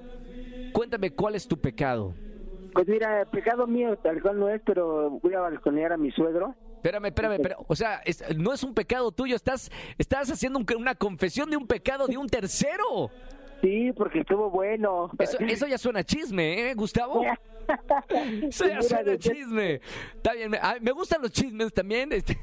cuéntame 0.74 1.12
cuál 1.12 1.36
es 1.36 1.48
tu 1.48 1.58
pecado. 1.60 2.14
Pues 2.74 2.88
mira, 2.88 3.26
pecado 3.32 3.68
mío 3.68 3.96
tal 3.98 4.22
cual 4.22 4.40
no 4.40 4.50
es, 4.50 4.62
pero 4.66 5.12
voy 5.22 5.34
a 5.36 5.42
balconear 5.42 5.94
a 5.94 5.98
mi 5.98 6.12
suegro. 6.12 6.56
Espérame, 6.78 7.06
espérame, 7.08 7.38
pero, 7.42 7.58
o 7.68 7.76
sea, 7.76 8.02
es- 8.04 8.24
no 8.38 8.52
es 8.52 8.64
un 8.64 8.74
pecado 8.74 9.12
tuyo, 9.12 9.36
estás, 9.36 9.70
estás 9.98 10.30
haciendo 10.32 10.60
un- 10.60 10.66
una 10.78 10.96
confesión 10.96 11.50
de 11.50 11.56
un 11.58 11.68
pecado 11.68 12.08
de 12.08 12.18
un 12.18 12.28
tercero. 12.28 13.12
Sí, 13.62 13.92
porque 13.96 14.20
estuvo 14.22 14.50
bueno. 14.50 15.10
Eso, 15.20 15.38
eso 15.40 15.68
ya 15.68 15.78
suena 15.78 16.04
chisme, 16.04 16.70
¿eh, 16.70 16.74
Gustavo? 16.74 17.22
A 17.68 19.04
desde- 19.04 19.20
chisme. 19.20 19.80
Está 20.16 20.34
bien, 20.34 20.52
me, 20.52 20.60
me 20.82 20.92
gustan 20.92 21.22
los 21.22 21.32
chismes 21.32 21.74
también. 21.74 22.12
este, 22.14 22.38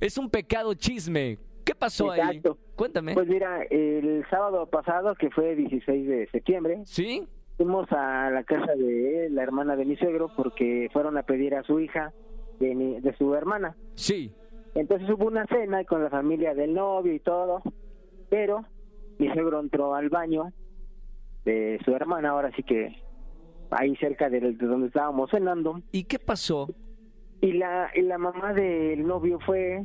es 0.00 0.16
un 0.18 0.28
pecado 0.30 0.74
chisme. 0.74 1.38
¿Qué 1.64 1.74
pasó 1.74 2.10
ahí? 2.12 2.40
Cuéntame. 2.76 3.14
Pues 3.14 3.26
mira, 3.26 3.62
el 3.70 4.24
sábado 4.30 4.66
pasado, 4.66 5.14
que 5.16 5.30
fue 5.30 5.56
16 5.56 6.06
de 6.06 6.28
septiembre, 6.30 6.82
¿Sí? 6.84 7.26
fuimos 7.56 7.90
a 7.90 8.30
la 8.30 8.44
casa 8.44 8.74
de 8.76 9.28
la 9.30 9.42
hermana 9.42 9.74
de 9.76 9.84
mi 9.84 9.96
suegro 9.96 10.30
porque 10.36 10.88
fueron 10.92 11.16
a 11.18 11.22
pedir 11.24 11.54
a 11.56 11.62
su 11.64 11.80
hija 11.80 12.12
de, 12.60 12.74
mi- 12.74 13.00
de 13.00 13.16
su 13.16 13.34
hermana. 13.34 13.74
Sí. 13.94 14.32
Entonces 14.74 15.08
hubo 15.10 15.26
una 15.26 15.46
cena 15.46 15.82
con 15.84 16.04
la 16.04 16.10
familia 16.10 16.54
del 16.54 16.74
novio 16.74 17.12
y 17.14 17.18
todo, 17.18 17.62
pero 18.28 18.64
mi 19.18 19.26
suegro 19.32 19.58
entró 19.58 19.94
al 19.94 20.08
baño 20.10 20.52
de 21.44 21.80
su 21.84 21.92
hermana, 21.96 22.30
ahora 22.30 22.52
sí 22.54 22.62
que 22.62 22.94
ahí 23.70 23.96
cerca 23.96 24.28
de, 24.30 24.40
de 24.40 24.66
donde 24.66 24.88
estábamos 24.88 25.30
cenando, 25.30 25.80
¿Y 25.92 26.04
qué 26.04 26.18
pasó? 26.18 26.68
y 27.40 27.52
la, 27.52 27.90
y 27.94 28.02
la 28.02 28.18
mamá 28.18 28.52
del 28.54 29.06
novio 29.06 29.38
fue, 29.44 29.84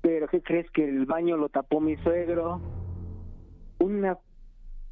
pero 0.00 0.28
¿qué 0.28 0.40
crees 0.42 0.70
que 0.70 0.84
el 0.88 1.04
baño 1.06 1.36
lo 1.36 1.48
tapó 1.48 1.80
mi 1.80 1.96
suegro? 1.96 2.60
Una 3.78 4.18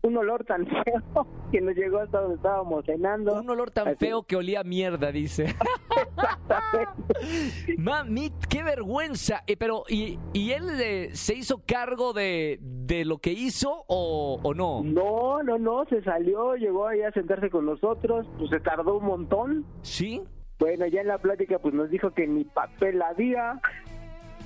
un 0.02 0.17
olor 0.17 0.45
tan 0.45 0.67
feo 0.85 1.26
que 1.50 1.61
nos 1.61 1.75
llegó 1.75 1.99
hasta 2.00 2.21
donde 2.21 2.37
estábamos 2.37 2.85
cenando. 2.85 3.40
Un 3.40 3.50
olor 3.50 3.71
tan 3.71 3.88
Así- 3.88 3.97
feo 4.07 4.23
que 4.23 4.37
olía 4.37 4.61
a 4.61 4.64
mierda, 4.64 5.11
dice. 5.12 5.47
Exactamente. 6.17 7.75
Mami, 7.78 8.33
qué 8.49 8.62
vergüenza. 8.62 9.43
Eh, 9.47 9.57
pero, 9.57 9.85
¿y, 9.88 10.19
y 10.33 10.52
él 10.52 10.64
eh, 10.81 11.11
se 11.14 11.35
hizo 11.35 11.62
cargo 11.67 12.12
de, 12.12 12.59
de 12.61 13.05
lo 13.05 13.19
que 13.19 13.33
hizo 13.33 13.85
o, 13.87 14.38
o 14.43 14.55
no? 14.55 14.83
No, 14.85 15.43
no, 15.43 15.59
no, 15.59 15.85
se 15.87 16.02
salió, 16.02 16.55
llegó 16.57 16.87
ahí 16.87 17.02
a 17.02 17.12
sentarse 17.12 17.50
con 17.50 17.67
nosotros, 17.67 18.26
pues 18.38 18.50
se 18.50 18.61
tardó 18.61 18.99
un 18.99 19.05
montón. 19.07 19.67
¿Sí? 19.83 20.23
Bueno, 20.59 20.87
ya 20.87 21.00
en 21.02 21.09
la 21.09 21.19
plática 21.19 21.59
pues 21.59 21.75
nos 21.75 21.88
dijo 21.90 22.11
que 22.12 22.26
ni 22.26 22.45
papel 22.45 23.00
había, 23.02 23.61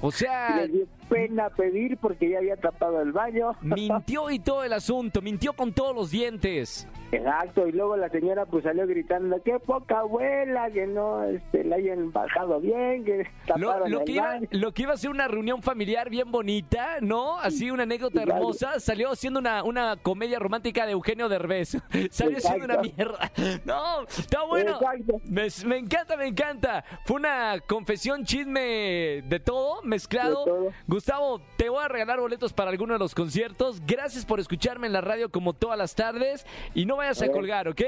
O 0.03 0.11
sea, 0.11 0.67
pena 1.09 1.51
pedir 1.51 1.97
porque 1.99 2.31
ya 2.31 2.39
había 2.39 2.57
tapado 2.57 3.01
el 3.01 3.13
baño. 3.13 3.53
mintió 3.61 4.31
y 4.31 4.39
todo 4.39 4.65
el 4.65 4.73
asunto, 4.73 5.21
mintió 5.23 5.53
con 5.53 5.73
todos 5.73 5.95
los 5.95 6.11
dientes. 6.11 6.89
Exacto, 7.13 7.67
y 7.67 7.73
luego 7.73 7.97
la 7.97 8.09
señora 8.09 8.47
pues 8.47 8.65
salió 8.65 8.87
gritando, 8.87 9.43
qué 9.43 9.59
poca 9.59 9.99
abuela, 9.99 10.71
que 10.71 10.87
no 10.87 11.25
este, 11.25 11.63
la 11.63 11.77
hayan 11.77 12.11
bajado 12.11 12.59
bien, 12.59 13.05
que 13.05 13.27
Lo, 13.57 13.69
taparon 13.69 13.91
lo 13.91 14.01
el 14.01 14.05
que 14.07 14.13
iba, 14.13 14.39
lo 14.51 14.73
que 14.73 14.83
iba 14.83 14.95
a 14.95 14.97
ser 14.97 15.11
una 15.11 15.29
reunión 15.29 15.63
familiar 15.63 16.09
bien 16.09 16.33
bonita, 16.33 16.97
¿no? 17.03 17.39
Así 17.39 17.71
una 17.71 17.83
anécdota 17.83 18.23
hermosa, 18.23 18.81
salió 18.81 19.11
haciendo 19.11 19.41
una, 19.41 19.63
una 19.63 19.97
comedia 19.97 20.39
romántica 20.39 20.87
de 20.87 20.93
Eugenio 20.93 21.29
Derbez. 21.29 21.77
Salió 22.11 22.41
siendo 22.41 22.65
una 22.65 22.79
mierda. 22.79 23.31
No, 23.65 24.03
está 24.03 24.43
bueno. 24.45 24.79
Me, 25.25 25.49
me 25.67 25.79
encanta, 25.79 26.17
me 26.17 26.27
encanta. 26.27 26.85
Fue 27.05 27.17
una 27.17 27.61
confesión 27.67 28.25
chisme 28.25 29.23
de 29.25 29.41
todo, 29.41 29.83
mezclado. 29.83 30.45
De 30.45 30.51
todo. 30.51 30.73
Gustavo, 31.03 31.41
te 31.57 31.69
voy 31.69 31.85
a 31.85 31.89
regalar 31.89 32.21
boletos 32.21 32.53
para 32.53 32.71
alguno 32.71 32.93
de 32.93 33.01
los 33.01 33.13
conciertos. 33.13 33.85
Gracias 33.85 34.25
por 34.25 34.39
escucharme 34.39 34.87
en 34.87 34.93
la 34.93 35.01
radio 35.01 35.33
como 35.33 35.53
todas 35.53 35.77
las 35.77 35.97
tardes. 35.97 36.47
Y 36.75 36.87
no 36.87 36.99
vayas 36.99 37.21
a 37.23 37.29
colgar, 37.29 37.67
¿ok? 37.67 37.83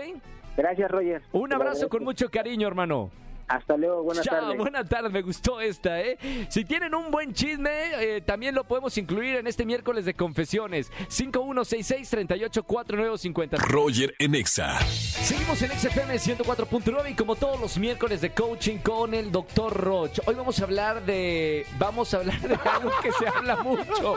Gracias, 0.56 0.90
Roger. 0.90 1.22
Un 1.30 1.52
abrazo 1.52 1.88
con 1.88 2.02
mucho 2.02 2.28
cariño, 2.28 2.66
hermano. 2.66 3.12
Hasta 3.48 3.76
luego, 3.76 4.02
buenas 4.02 4.24
Chao, 4.24 4.40
tardes. 4.40 4.58
buenas 4.58 4.88
tardes, 4.88 5.12
me 5.12 5.22
gustó 5.22 5.60
esta, 5.60 6.00
¿eh? 6.00 6.18
Si 6.48 6.64
tienen 6.64 6.94
un 6.94 7.10
buen 7.10 7.32
chisme, 7.34 7.70
eh, 7.98 8.20
también 8.20 8.54
lo 8.54 8.64
podemos 8.64 8.96
incluir 8.98 9.36
en 9.36 9.46
este 9.46 9.64
miércoles 9.66 10.04
de 10.04 10.14
confesiones. 10.14 10.90
5166-384950. 11.10 13.58
Roger 13.58 14.14
en 14.18 14.34
Exa. 14.34 14.78
Seguimos 14.80 15.62
en 15.62 15.70
XFM 15.70 16.14
104.9 16.16 17.10
y 17.10 17.14
como 17.14 17.36
todos 17.36 17.60
los 17.60 17.78
miércoles 17.78 18.20
de 18.20 18.30
coaching 18.30 18.78
con 18.78 19.14
el 19.14 19.30
doctor 19.32 19.72
Roch. 19.74 20.18
Hoy 20.26 20.34
vamos 20.34 20.60
a 20.60 20.64
hablar 20.64 21.04
de. 21.04 21.66
Vamos 21.78 22.12
a 22.14 22.18
hablar 22.18 22.40
de 22.40 22.54
algo 22.54 22.90
que 23.02 23.12
se 23.12 23.26
habla 23.28 23.56
mucho. 23.62 24.16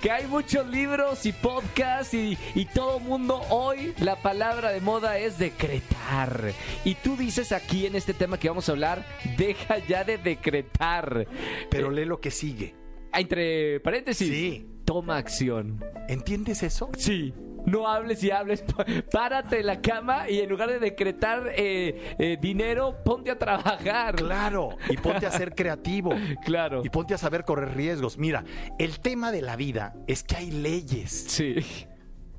Que 0.00 0.10
hay 0.10 0.26
muchos 0.26 0.66
libros 0.66 1.24
y 1.26 1.32
podcasts 1.32 2.14
y, 2.14 2.36
y 2.54 2.64
todo 2.66 2.98
mundo 3.00 3.40
hoy 3.50 3.94
la 3.98 4.16
palabra 4.16 4.70
de 4.70 4.80
moda 4.80 5.18
es 5.18 5.38
decretar. 5.38 6.52
Y 6.84 6.94
tú 6.96 7.16
dices 7.16 7.52
aquí 7.52 7.86
en 7.86 7.94
este 7.96 8.14
tema 8.14 8.38
que 8.38 8.45
vamos 8.48 8.68
a 8.68 8.72
hablar, 8.72 9.04
deja 9.36 9.78
ya 9.78 10.04
de 10.04 10.18
decretar. 10.18 11.26
Pero 11.70 11.90
lee 11.90 12.04
lo 12.04 12.20
que 12.20 12.30
sigue. 12.30 12.74
Entre 13.12 13.80
paréntesis. 13.80 14.28
Sí. 14.28 14.66
Toma 14.84 15.16
acción. 15.16 15.84
¿Entiendes 16.08 16.62
eso? 16.62 16.90
Sí. 16.96 17.34
No 17.66 17.88
hables 17.88 18.22
y 18.22 18.30
hables. 18.30 18.64
Párate 19.10 19.58
en 19.60 19.66
la 19.66 19.80
cama 19.80 20.30
y 20.30 20.38
en 20.38 20.48
lugar 20.48 20.70
de 20.70 20.78
decretar 20.78 21.50
eh, 21.56 22.14
eh, 22.18 22.38
dinero, 22.40 22.96
ponte 23.04 23.32
a 23.32 23.38
trabajar. 23.38 24.14
Claro. 24.14 24.76
Y 24.88 24.96
ponte 24.96 25.26
a 25.26 25.30
ser 25.32 25.54
creativo. 25.54 26.12
Claro. 26.44 26.82
Y 26.84 26.90
ponte 26.90 27.14
a 27.14 27.18
saber 27.18 27.44
correr 27.44 27.74
riesgos. 27.76 28.18
Mira, 28.18 28.44
el 28.78 29.00
tema 29.00 29.32
de 29.32 29.42
la 29.42 29.56
vida 29.56 29.96
es 30.06 30.22
que 30.22 30.36
hay 30.36 30.50
leyes 30.52 31.10
Sí. 31.26 31.56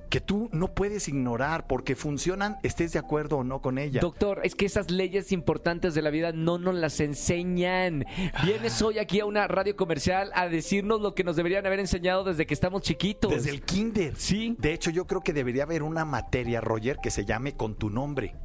Que 0.10 0.22
tú 0.22 0.50
no 0.52 0.74
puedes 0.74 1.08
ignorar 1.08 1.68
porque 1.68 1.96
funcionan, 1.96 2.58
estés 2.64 2.94
de 2.94 3.00
acuerdo 3.00 3.38
o 3.38 3.44
no 3.44 3.62
con 3.62 3.78
ellas. 3.78 4.02
Doctor, 4.02 4.42
es 4.44 4.56
que 4.56 4.66
esas 4.66 4.90
leyes 4.92 5.32
importantes 5.32 5.94
de 5.94 6.02
la 6.02 6.10
vida 6.10 6.32
no 6.32 6.58
nos 6.58 6.76
las 6.76 7.00
enseñan. 7.00 8.06
Vienes 8.44 8.82
hoy 8.82 9.00
aquí 9.00 9.20
a 9.20 9.26
una 9.26 9.48
radio 9.48 9.76
comercial 9.76 10.32
a 10.34 10.48
decirnos 10.48 11.02
lo 11.02 11.14
que 11.14 11.24
nos 11.24 11.36
deberían 11.36 11.66
haber 11.66 11.80
enseñado 11.80 12.24
desde 12.24 12.46
que 12.46 12.54
estamos 12.54 12.82
chiquitos. 12.82 13.32
Desde 13.32 13.50
el 13.52 13.62
kinder. 13.62 14.16
Sí. 14.16 14.56
De 14.58 14.74
hecho, 14.74 14.92
yo 14.92 15.06
creo 15.06 15.22
que 15.22 15.34
debería 15.34 15.64
haber 15.64 15.84
una 15.84 16.06
materia, 16.06 16.62
Roger, 16.62 16.98
que 17.02 17.12
se 17.12 17.26
llame 17.26 17.54
con 17.54 17.76
tu 17.76 17.90
nombre. 17.90 18.36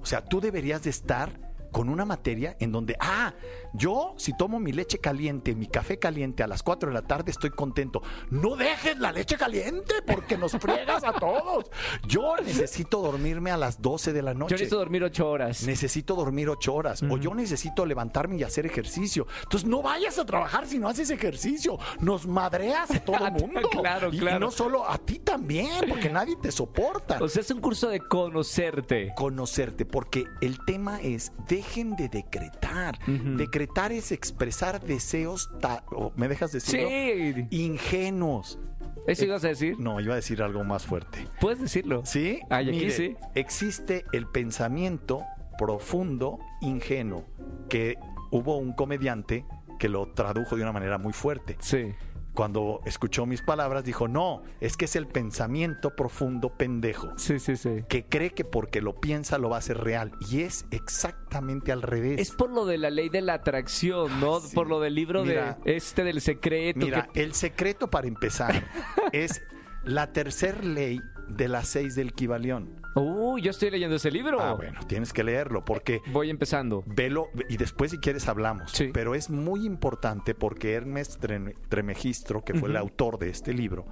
O 0.00 0.06
sea, 0.06 0.24
tú 0.24 0.40
deberías 0.40 0.82
de 0.82 0.90
estar 0.90 1.52
con 1.70 1.88
una 1.88 2.04
materia 2.04 2.56
en 2.60 2.70
donde, 2.70 2.96
ah, 3.00 3.34
yo 3.74 4.14
si 4.18 4.36
tomo 4.36 4.60
mi 4.60 4.72
leche 4.72 4.98
caliente, 4.98 5.54
mi 5.54 5.66
café 5.66 5.98
caliente 5.98 6.42
a 6.42 6.46
las 6.46 6.62
4 6.62 6.90
de 6.90 6.94
la 6.94 7.02
tarde 7.02 7.30
estoy 7.30 7.50
contento. 7.50 8.02
No 8.30 8.56
dejes 8.56 8.98
la 8.98 9.12
leche 9.12 9.36
caliente 9.36 9.94
porque 10.06 10.36
nos 10.36 10.52
friegas 10.52 11.02
a 11.04 11.12
todos. 11.12 11.66
Yo 12.06 12.36
necesito 12.36 13.00
dormirme 13.00 13.50
a 13.50 13.56
las 13.56 13.80
12 13.80 14.12
de 14.12 14.22
la 14.22 14.34
noche. 14.34 14.50
Yo 14.50 14.56
necesito 14.56 14.76
dormir 14.78 15.04
ocho 15.04 15.28
horas. 15.28 15.62
Necesito 15.64 16.14
dormir 16.14 16.48
ocho 16.50 16.74
horas 16.74 17.02
o 17.02 17.16
yo 17.16 17.34
necesito 17.34 17.86
levantarme 17.86 18.36
y 18.36 18.42
hacer 18.42 18.66
ejercicio. 18.66 19.26
Entonces 19.44 19.68
no 19.68 19.80
vayas 19.82 20.18
a 20.18 20.26
trabajar 20.26 20.66
si 20.66 20.78
no 20.78 20.88
haces 20.88 21.08
ejercicio. 21.10 21.78
Nos 22.00 22.26
madreas 22.26 22.90
a 22.90 23.00
todo 23.00 23.16
el 23.26 23.32
mundo. 23.32 23.68
Claro, 23.70 24.10
Y- 24.12 24.18
claro. 24.18 24.36
Y 24.36 24.40
no 24.40 24.50
solo 24.50 24.88
a 24.88 24.98
ti 24.98 25.18
también, 25.18 25.86
porque 25.88 26.10
nadie 26.10 26.36
te 26.36 26.52
soporta. 26.52 27.18
O 27.22 27.28
sea, 27.28 27.40
es 27.40 27.50
un 27.50 27.60
curso 27.60 27.88
de 27.88 28.00
conocerte. 28.00 29.12
Conocerte, 29.16 29.84
porque 29.86 30.24
el 30.40 30.58
tema 30.66 31.00
es 31.00 31.32
dejen 31.48 31.96
de 31.96 32.08
decretar. 32.08 32.98
Decretar 33.06 33.61
es 33.92 34.12
expresar 34.12 34.80
deseos, 34.80 35.50
o, 35.90 36.12
¿me 36.16 36.28
dejas 36.28 36.52
decirlo? 36.52 36.88
Sí. 36.88 37.46
Ingenuos. 37.50 38.58
¿Eso 39.06 39.24
ibas 39.24 39.44
a 39.44 39.48
decir? 39.48 39.78
No, 39.78 40.00
iba 40.00 40.12
a 40.12 40.16
decir 40.16 40.42
algo 40.42 40.62
más 40.64 40.86
fuerte. 40.86 41.26
Puedes 41.40 41.60
decirlo. 41.60 42.02
¿Sí? 42.06 42.40
Ay, 42.50 42.68
aquí 42.68 42.78
Mire, 42.78 42.90
sí. 42.90 43.16
Existe 43.34 44.04
el 44.12 44.26
pensamiento 44.26 45.24
profundo, 45.58 46.38
ingenuo, 46.60 47.24
que 47.68 47.96
hubo 48.30 48.58
un 48.58 48.72
comediante 48.72 49.44
que 49.78 49.88
lo 49.88 50.12
tradujo 50.12 50.56
de 50.56 50.62
una 50.62 50.72
manera 50.72 50.98
muy 50.98 51.12
fuerte. 51.12 51.56
Sí. 51.60 51.92
Cuando 52.34 52.80
escuchó 52.86 53.26
mis 53.26 53.42
palabras, 53.42 53.84
dijo, 53.84 54.08
no, 54.08 54.42
es 54.60 54.76
que 54.78 54.86
es 54.86 54.96
el 54.96 55.06
pensamiento 55.06 55.94
profundo 55.94 56.56
pendejo, 56.56 57.12
Sí, 57.18 57.38
sí, 57.38 57.56
sí. 57.56 57.84
que 57.88 58.06
cree 58.06 58.30
que 58.30 58.44
porque 58.44 58.80
lo 58.80 58.94
piensa 59.00 59.36
lo 59.36 59.50
va 59.50 59.56
a 59.56 59.58
hacer 59.58 59.76
real. 59.78 60.12
Y 60.30 60.40
es 60.42 60.64
exactamente 60.70 61.72
al 61.72 61.82
revés. 61.82 62.20
Es 62.20 62.30
por 62.30 62.50
lo 62.50 62.64
de 62.64 62.78
la 62.78 62.90
ley 62.90 63.08
de 63.10 63.20
la 63.20 63.34
atracción, 63.34 64.18
¿no? 64.20 64.40
Sí. 64.40 64.54
Por 64.54 64.66
lo 64.68 64.80
del 64.80 64.94
libro 64.94 65.24
Mira. 65.24 65.58
de 65.64 65.76
este 65.76 66.04
del 66.04 66.20
secreto. 66.20 66.78
Mira, 66.80 67.08
que- 67.12 67.22
el 67.22 67.34
secreto 67.34 67.90
para 67.90 68.06
empezar 68.08 68.64
es 69.12 69.42
la 69.84 70.12
tercer 70.12 70.64
ley 70.64 71.00
de 71.28 71.48
las 71.48 71.68
seis 71.68 71.94
del 71.94 72.12
Kibalión. 72.14 72.80
Uy, 72.94 73.40
yo 73.42 73.50
estoy 73.50 73.70
leyendo 73.70 73.96
ese 73.96 74.10
libro. 74.10 74.40
Ah, 74.40 74.52
bueno, 74.54 74.80
tienes 74.86 75.12
que 75.12 75.24
leerlo 75.24 75.64
porque 75.64 76.02
Voy 76.12 76.30
empezando. 76.30 76.82
Velo 76.86 77.28
y 77.48 77.56
después 77.56 77.90
si 77.90 77.98
quieres 77.98 78.28
hablamos. 78.28 78.70
Sí. 78.72 78.90
Pero 78.92 79.14
es 79.14 79.30
muy 79.30 79.64
importante 79.64 80.34
porque 80.34 80.74
Hermes 80.74 81.18
Trem- 81.20 81.54
Tremegistro, 81.68 82.44
que 82.44 82.54
fue 82.54 82.68
el 82.68 82.76
autor 82.76 83.18
de 83.18 83.30
este 83.30 83.52
libro, 83.54 83.86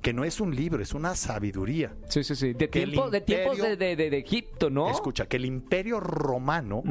que 0.00 0.12
no 0.14 0.24
es 0.24 0.40
un 0.40 0.54
libro, 0.54 0.82
es 0.82 0.94
una 0.94 1.14
sabiduría. 1.14 1.94
Sí, 2.08 2.24
sí, 2.24 2.34
sí. 2.34 2.54
De, 2.54 2.68
tiempo, 2.68 3.10
de 3.10 3.20
tiempos 3.20 3.58
de, 3.58 4.18
Egipto, 4.18 4.70
¿no? 4.70 4.90
Escucha, 4.90 5.26
que 5.26 5.36
el 5.36 5.44
imperio 5.44 6.00
romano, 6.00 6.82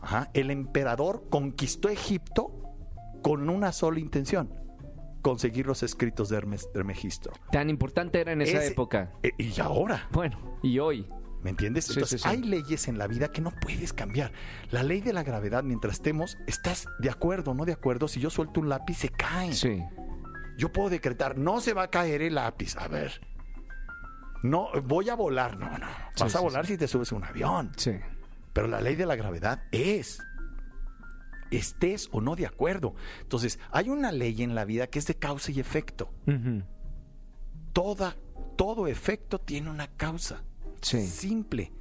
ajá, 0.00 0.30
el 0.34 0.50
emperador 0.50 1.24
conquistó 1.28 1.88
Egipto 1.88 2.52
con 3.22 3.50
una 3.50 3.72
sola 3.72 3.98
intención, 4.00 4.50
conseguir 5.22 5.66
los 5.66 5.82
escritos 5.82 6.28
de 6.28 6.36
Hermes 6.38 6.70
Tremegistro. 6.72 7.32
Tan 7.52 7.70
importante 7.70 8.20
era 8.20 8.32
en 8.32 8.42
esa 8.42 8.58
Ese- 8.58 8.72
época. 8.72 9.12
Eh, 9.22 9.30
y 9.38 9.60
ahora, 9.60 10.08
Bueno, 10.12 10.58
y 10.62 10.78
hoy. 10.78 11.06
¿Me 11.42 11.48
entiendes? 11.48 11.86
Sí, 11.86 11.94
Entonces, 11.94 12.20
sí, 12.20 12.28
sí. 12.28 12.34
hay 12.34 12.42
leyes 12.42 12.86
en 12.86 12.98
la 12.98 13.06
vida 13.06 13.28
que 13.32 13.40
no 13.40 13.50
puedes 13.62 13.94
cambiar. 13.94 14.30
La 14.70 14.82
ley 14.82 15.00
de 15.00 15.14
la 15.14 15.22
gravedad, 15.22 15.62
mientras 15.62 15.94
estemos, 15.94 16.36
estás 16.46 16.86
de 16.98 17.08
acuerdo 17.08 17.52
o 17.52 17.54
no 17.54 17.64
de 17.64 17.72
acuerdo. 17.72 18.08
Si 18.08 18.20
yo 18.20 18.28
suelto 18.28 18.60
un 18.60 18.68
lápiz, 18.68 18.98
se 18.98 19.08
cae. 19.08 19.54
Sí. 19.54 19.82
Yo 20.58 20.70
puedo 20.70 20.90
decretar, 20.90 21.38
no 21.38 21.60
se 21.62 21.72
va 21.72 21.84
a 21.84 21.88
caer 21.88 22.20
el 22.20 22.34
lápiz. 22.34 22.76
A 22.76 22.88
ver. 22.88 23.22
No, 24.42 24.68
voy 24.84 25.08
a 25.08 25.14
volar. 25.14 25.56
No, 25.58 25.66
no. 25.78 25.86
Vas 26.18 26.36
a 26.36 26.40
volar 26.40 26.66
si 26.66 26.76
te 26.76 26.86
subes 26.88 27.10
a 27.12 27.16
un 27.16 27.24
avión. 27.24 27.72
Sí. 27.76 27.92
Pero 28.52 28.66
la 28.68 28.80
ley 28.82 28.96
de 28.96 29.06
la 29.06 29.16
gravedad 29.16 29.62
es. 29.72 30.22
Estés 31.50 32.08
o 32.12 32.20
no 32.20 32.36
de 32.36 32.46
acuerdo. 32.46 32.94
Entonces, 33.22 33.58
hay 33.70 33.88
una 33.88 34.12
ley 34.12 34.42
en 34.42 34.54
la 34.54 34.64
vida 34.64 34.86
que 34.86 34.98
es 34.98 35.06
de 35.06 35.14
causa 35.14 35.52
y 35.52 35.60
efecto. 35.60 36.10
Toda, 37.72 38.16
todo 38.56 38.86
efecto 38.86 39.38
tiene 39.38 39.70
una 39.70 39.88
causa. 39.88 40.42
Sí. 40.80 41.06
Simple. 41.06 41.72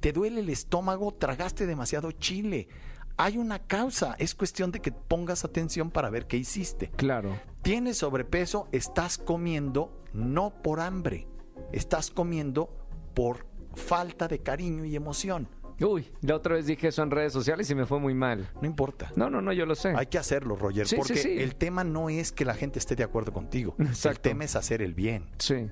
Te 0.00 0.12
duele 0.12 0.40
el 0.40 0.48
estómago, 0.48 1.12
tragaste 1.12 1.66
demasiado 1.66 2.12
chile. 2.12 2.68
Hay 3.16 3.36
una 3.36 3.58
causa. 3.58 4.14
Es 4.18 4.34
cuestión 4.34 4.70
de 4.70 4.80
que 4.80 4.92
pongas 4.92 5.44
atención 5.44 5.90
para 5.90 6.10
ver 6.10 6.26
qué 6.26 6.36
hiciste. 6.36 6.90
Claro. 6.90 7.38
Tienes 7.62 7.98
sobrepeso, 7.98 8.68
estás 8.72 9.18
comiendo 9.18 10.04
no 10.12 10.62
por 10.62 10.80
hambre. 10.80 11.26
Estás 11.72 12.10
comiendo 12.10 12.72
por 13.14 13.46
falta 13.74 14.28
de 14.28 14.40
cariño 14.40 14.84
y 14.84 14.96
emoción. 14.96 15.48
Uy, 15.80 16.10
la 16.22 16.34
otra 16.34 16.54
vez 16.56 16.66
dije 16.66 16.88
eso 16.88 17.02
en 17.02 17.10
redes 17.10 17.32
sociales 17.32 17.70
y 17.70 17.74
me 17.74 17.86
fue 17.86 18.00
muy 18.00 18.14
mal. 18.14 18.50
No 18.60 18.66
importa. 18.66 19.12
No, 19.16 19.30
no, 19.30 19.40
no, 19.40 19.52
yo 19.52 19.64
lo 19.66 19.74
sé. 19.74 19.92
Hay 19.96 20.06
que 20.06 20.18
hacerlo, 20.18 20.56
Roger, 20.56 20.86
Sí, 20.88 20.96
porque 20.96 21.16
sí. 21.16 21.38
el 21.38 21.54
tema 21.54 21.84
no 21.84 22.10
es 22.10 22.32
que 22.32 22.44
la 22.44 22.54
gente 22.54 22.78
esté 22.78 22.96
de 22.96 23.04
acuerdo 23.04 23.32
contigo. 23.32 23.74
El 23.78 23.86
Exacto. 23.88 24.22
tema 24.22 24.44
es 24.44 24.56
hacer 24.56 24.82
el 24.82 24.94
bien. 24.94 25.26
Sí. 25.38 25.68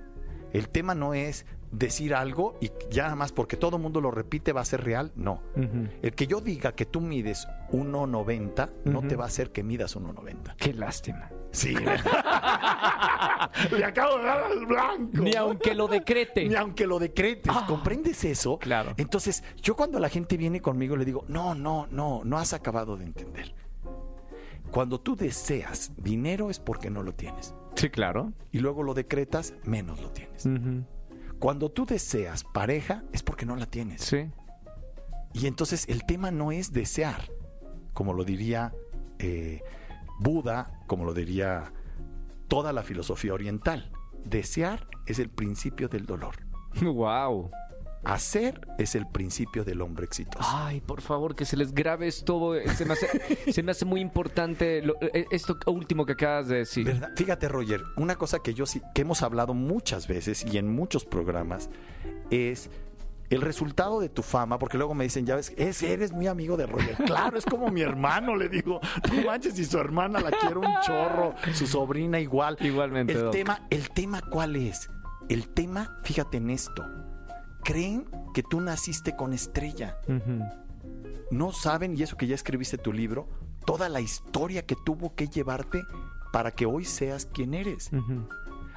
El 0.52 0.68
tema 0.68 0.94
no 0.94 1.12
es 1.12 1.44
decir 1.72 2.14
algo 2.14 2.56
y 2.60 2.70
ya 2.90 3.02
nada 3.02 3.16
más 3.16 3.32
porque 3.32 3.56
todo 3.56 3.76
el 3.76 3.82
mundo 3.82 4.00
lo 4.00 4.10
repite 4.12 4.52
va 4.52 4.60
a 4.60 4.64
ser 4.64 4.84
real. 4.84 5.10
No. 5.16 5.42
El 6.02 6.12
que 6.14 6.26
yo 6.28 6.40
diga 6.40 6.72
que 6.72 6.86
tú 6.86 7.00
mides 7.00 7.46
1.90 7.72 8.70
no 8.84 8.98
Ujú. 9.00 9.08
te 9.08 9.16
va 9.16 9.24
a 9.24 9.26
hacer 9.26 9.50
que 9.50 9.62
midas 9.64 9.96
1.90. 9.96 10.54
Qué 10.56 10.72
lástima. 10.72 11.30
Sí. 11.50 11.74
Le 13.76 13.84
acabo 13.84 14.18
de 14.18 14.24
dar 14.24 14.44
al 14.44 14.66
blanco. 14.66 15.22
Ni 15.22 15.34
aunque 15.34 15.74
lo 15.74 15.88
decrete. 15.88 16.48
Ni 16.48 16.54
aunque 16.54 16.86
lo 16.86 16.98
decretes. 16.98 17.52
Ah. 17.54 17.64
¿Comprendes 17.66 18.24
eso? 18.24 18.58
Claro. 18.58 18.94
Entonces, 18.96 19.42
yo 19.62 19.76
cuando 19.76 19.98
la 19.98 20.08
gente 20.08 20.36
viene 20.36 20.60
conmigo 20.60 20.96
le 20.96 21.04
digo, 21.04 21.24
no, 21.28 21.54
no, 21.54 21.86
no, 21.90 22.22
no 22.24 22.38
has 22.38 22.52
acabado 22.52 22.96
de 22.96 23.04
entender. 23.04 23.54
Cuando 24.70 25.00
tú 25.00 25.16
deseas 25.16 25.92
dinero 25.96 26.50
es 26.50 26.58
porque 26.58 26.90
no 26.90 27.02
lo 27.02 27.14
tienes. 27.14 27.54
Sí, 27.76 27.90
claro. 27.90 28.32
Y 28.52 28.58
luego 28.58 28.82
lo 28.82 28.94
decretas, 28.94 29.54
menos 29.64 30.00
lo 30.00 30.10
tienes. 30.10 30.48
Cuando 31.38 31.70
tú 31.70 31.86
deseas 31.86 32.44
pareja 32.44 33.04
es 33.12 33.22
porque 33.22 33.46
no 33.46 33.56
la 33.56 33.66
tienes. 33.66 34.02
Sí. 34.02 34.30
Y 35.32 35.46
entonces 35.46 35.86
el 35.88 36.04
tema 36.04 36.30
no 36.30 36.50
es 36.50 36.72
desear, 36.72 37.30
como 37.92 38.14
lo 38.14 38.24
diría 38.24 38.72
eh, 39.18 39.62
Buda, 40.18 40.80
como 40.86 41.04
lo 41.04 41.12
diría 41.12 41.72
toda 42.48 42.72
la 42.72 42.82
filosofía 42.82 43.34
oriental. 43.34 43.90
Desear 44.24 44.86
es 45.06 45.18
el 45.18 45.28
principio 45.30 45.88
del 45.88 46.06
dolor. 46.06 46.36
Wow. 46.82 47.50
Hacer 48.04 48.60
es 48.78 48.94
el 48.94 49.04
principio 49.08 49.64
del 49.64 49.80
hombre 49.80 50.04
exitoso. 50.04 50.48
Ay, 50.48 50.80
por 50.80 51.00
favor, 51.00 51.34
que 51.34 51.44
se 51.44 51.56
les 51.56 51.72
grabe 51.74 52.06
esto. 52.06 52.52
Se 52.76 52.84
me 52.84 52.92
hace, 52.92 53.08
se 53.52 53.62
me 53.64 53.72
hace 53.72 53.84
muy 53.84 54.00
importante 54.00 54.80
lo- 54.82 54.94
eh, 55.00 55.26
esto 55.32 55.56
último 55.66 56.06
que 56.06 56.12
acabas 56.12 56.46
de 56.46 56.58
decir. 56.58 56.84
¿Verdad? 56.86 57.10
Fíjate, 57.16 57.48
Roger, 57.48 57.82
una 57.96 58.14
cosa 58.14 58.38
que 58.40 58.54
yo 58.54 58.64
sí, 58.64 58.80
que 58.94 59.02
hemos 59.02 59.22
hablado 59.22 59.54
muchas 59.54 60.06
veces 60.06 60.44
y 60.44 60.58
en 60.58 60.72
muchos 60.72 61.04
programas 61.04 61.68
es 62.30 62.70
el 63.30 63.40
resultado 63.40 64.00
de 64.00 64.08
tu 64.08 64.22
fama, 64.22 64.58
porque 64.58 64.76
luego 64.78 64.94
me 64.94 65.04
dicen, 65.04 65.26
ya 65.26 65.36
ves, 65.36 65.52
es, 65.56 65.82
eres 65.82 66.12
muy 66.12 66.26
amigo 66.26 66.56
de 66.56 66.66
Roger. 66.66 66.96
Claro, 67.04 67.36
es 67.38 67.44
como 67.44 67.68
mi 67.70 67.80
hermano, 67.82 68.36
le 68.36 68.48
digo, 68.48 68.80
no 69.12 69.22
manches, 69.26 69.58
y 69.58 69.64
su 69.64 69.78
hermana 69.78 70.20
la 70.20 70.30
quiere 70.30 70.58
un 70.58 70.80
chorro, 70.84 71.34
su 71.52 71.66
sobrina 71.66 72.20
igual. 72.20 72.56
Igualmente, 72.60 73.12
El 73.12 73.22
Doc. 73.22 73.32
tema, 73.32 73.66
el 73.70 73.90
tema, 73.90 74.20
¿cuál 74.30 74.56
es? 74.56 74.90
El 75.28 75.48
tema, 75.48 75.98
fíjate 76.04 76.36
en 76.36 76.50
esto. 76.50 76.84
Creen 77.64 78.08
que 78.32 78.42
tú 78.42 78.60
naciste 78.60 79.16
con 79.16 79.32
estrella. 79.32 79.98
No 81.30 81.52
saben, 81.52 81.96
y 81.96 82.02
eso 82.02 82.16
que 82.16 82.26
ya 82.28 82.34
escribiste 82.36 82.78
tu 82.78 82.92
libro, 82.92 83.28
toda 83.64 83.88
la 83.88 84.00
historia 84.00 84.64
que 84.64 84.76
tuvo 84.84 85.14
que 85.16 85.26
llevarte 85.28 85.82
para 86.32 86.52
que 86.52 86.66
hoy 86.66 86.84
seas 86.84 87.26
quien 87.26 87.54
eres. 87.54 87.90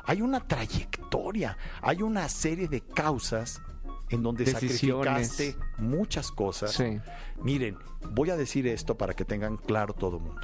Hay 0.05 0.23
una 0.23 0.39
trayectoria, 0.39 1.57
hay 1.81 2.01
una 2.01 2.27
serie 2.29 2.67
de 2.67 2.81
causas 2.81 3.61
en 4.09 4.23
donde 4.23 4.45
Decisiones. 4.45 5.27
sacrificaste 5.27 5.81
muchas 5.81 6.31
cosas. 6.31 6.71
Sí. 6.71 6.99
Miren, 7.41 7.77
voy 8.11 8.29
a 8.29 8.37
decir 8.37 8.67
esto 8.67 8.97
para 8.97 9.13
que 9.13 9.25
tengan 9.25 9.57
claro 9.57 9.93
todo 9.93 10.17
el 10.17 10.23
mundo. 10.23 10.41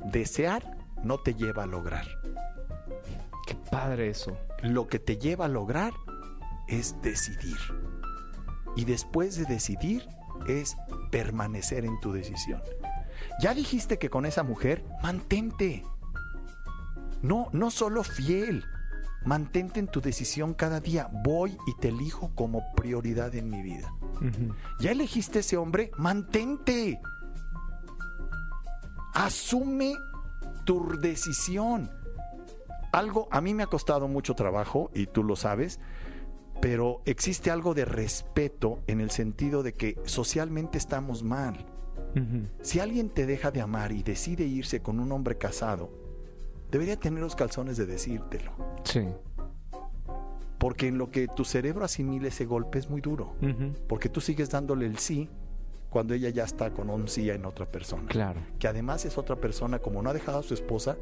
Desear 0.00 0.76
no 1.02 1.18
te 1.18 1.34
lleva 1.34 1.64
a 1.64 1.66
lograr. 1.66 2.06
Qué 3.46 3.54
padre 3.70 4.08
eso. 4.08 4.36
Lo 4.62 4.86
que 4.86 4.98
te 4.98 5.18
lleva 5.18 5.46
a 5.46 5.48
lograr 5.48 5.92
es 6.68 7.00
decidir. 7.02 7.58
Y 8.76 8.84
después 8.84 9.36
de 9.36 9.44
decidir 9.44 10.06
es 10.48 10.76
permanecer 11.10 11.84
en 11.84 12.00
tu 12.00 12.12
decisión. 12.12 12.62
Ya 13.40 13.54
dijiste 13.54 13.98
que 13.98 14.10
con 14.10 14.26
esa 14.26 14.42
mujer, 14.42 14.84
mantente. 15.02 15.84
No, 17.22 17.48
no 17.52 17.70
solo 17.70 18.04
fiel. 18.04 18.64
Mantente 19.24 19.80
en 19.80 19.88
tu 19.88 20.00
decisión 20.00 20.54
cada 20.54 20.80
día. 20.80 21.08
Voy 21.24 21.56
y 21.66 21.80
te 21.80 21.88
elijo 21.88 22.30
como 22.34 22.72
prioridad 22.74 23.34
en 23.34 23.48
mi 23.48 23.62
vida. 23.62 23.92
Ya 24.80 24.90
elegiste 24.90 25.40
ese 25.40 25.56
hombre, 25.56 25.90
mantente. 25.96 27.00
Asume 29.14 29.94
tu 30.64 30.98
decisión. 30.98 31.90
Algo 32.92 33.28
a 33.30 33.40
mí 33.40 33.54
me 33.54 33.62
ha 33.62 33.66
costado 33.66 34.08
mucho 34.08 34.34
trabajo 34.34 34.90
y 34.94 35.06
tú 35.06 35.24
lo 35.24 35.36
sabes, 35.36 35.80
pero 36.60 37.02
existe 37.06 37.50
algo 37.50 37.74
de 37.74 37.84
respeto 37.84 38.82
en 38.86 39.00
el 39.00 39.10
sentido 39.10 39.62
de 39.62 39.74
que 39.74 39.98
socialmente 40.04 40.78
estamos 40.78 41.22
mal. 41.22 41.66
Si 42.62 42.78
alguien 42.78 43.10
te 43.10 43.26
deja 43.26 43.50
de 43.50 43.60
amar 43.60 43.90
y 43.90 44.04
decide 44.04 44.44
irse 44.44 44.80
con 44.80 45.00
un 45.00 45.10
hombre 45.10 45.36
casado, 45.36 45.90
debería 46.74 46.96
tener 46.98 47.22
los 47.22 47.36
calzones 47.36 47.76
de 47.76 47.86
decírtelo. 47.86 48.50
Sí. 48.82 49.06
Porque 50.58 50.88
en 50.88 50.98
lo 50.98 51.10
que 51.10 51.28
tu 51.28 51.44
cerebro 51.44 51.84
asimila 51.84 52.28
ese 52.28 52.44
golpe 52.46 52.78
es 52.80 52.90
muy 52.90 53.00
duro. 53.00 53.34
Porque 53.88 54.08
tú 54.08 54.20
sigues 54.20 54.50
dándole 54.50 54.86
el 54.86 54.98
sí 54.98 55.28
cuando 55.90 56.14
ella 56.14 56.30
ya 56.30 56.42
está 56.44 56.70
con 56.72 56.90
un 56.90 57.06
sí 57.06 57.30
en 57.30 57.44
otra 57.44 57.66
persona. 57.66 58.08
Claro. 58.08 58.40
Que 58.58 58.66
además 58.66 59.04
es 59.04 59.16
otra 59.18 59.36
persona, 59.36 59.78
como 59.78 60.02
no 60.02 60.10
ha 60.10 60.12
dejado 60.12 60.38
a 60.40 60.42
su 60.42 60.52
esposa, 60.54 60.96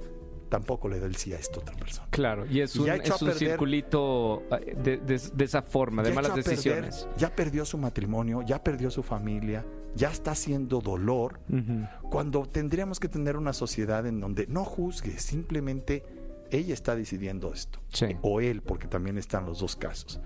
tampoco 0.51 0.89
le 0.91 1.01
da 1.01 1.07
el 1.07 1.17
sí 1.17 1.33
a 1.33 1.39
esta 1.39 1.61
otra 1.61 1.75
persona. 1.77 2.07
Claro. 2.11 2.45
Y 2.45 2.61
es 2.61 2.77
Y 2.77 2.81
un, 2.81 2.87
ya 2.87 2.97
echó 2.97 3.15
es 3.15 3.23
a 3.23 3.25
un 3.25 3.31
perder- 3.31 3.39
circulito 3.39 4.43
eh, 4.51 4.75
de, 4.77 4.97
de- 4.99 5.31
de 5.35 5.45
esa 5.45 5.63
forma, 5.63 6.03
de 6.03 6.13
malas 6.13 6.33
perder, 6.33 6.51
decisiones. 6.51 7.09
ya 7.17 7.35
perdió 7.35 7.65
su 7.65 7.79
matrimonio, 7.79 8.43
ya 8.43 8.63
perdió 8.63 8.91
su 8.91 9.03
familia, 9.03 9.65
ya 9.95 10.11
está 10.11 10.33
haciendo 10.33 10.81
dolor. 10.81 11.41
Cuando 12.11 12.47
tendríamos 12.47 13.01
que 13.01 13.09
tener 13.09 13.37
una 13.37 13.53
sociedad 13.53 14.07
en 14.07 14.21
donde 14.21 14.47
no 14.47 14.65
juzgue, 14.65 15.19
simplemente 15.19 16.05
ella 16.51 16.75
está 16.75 16.95
decidiendo 16.95 17.53
esto. 17.53 17.81
Sí. 17.93 18.17
O 18.23 18.41
él, 18.41 18.63
porque 18.63 18.87
también 18.87 19.19
están 19.19 19.47
los 19.47 19.61
dos 19.61 19.77
casos. 19.77 20.21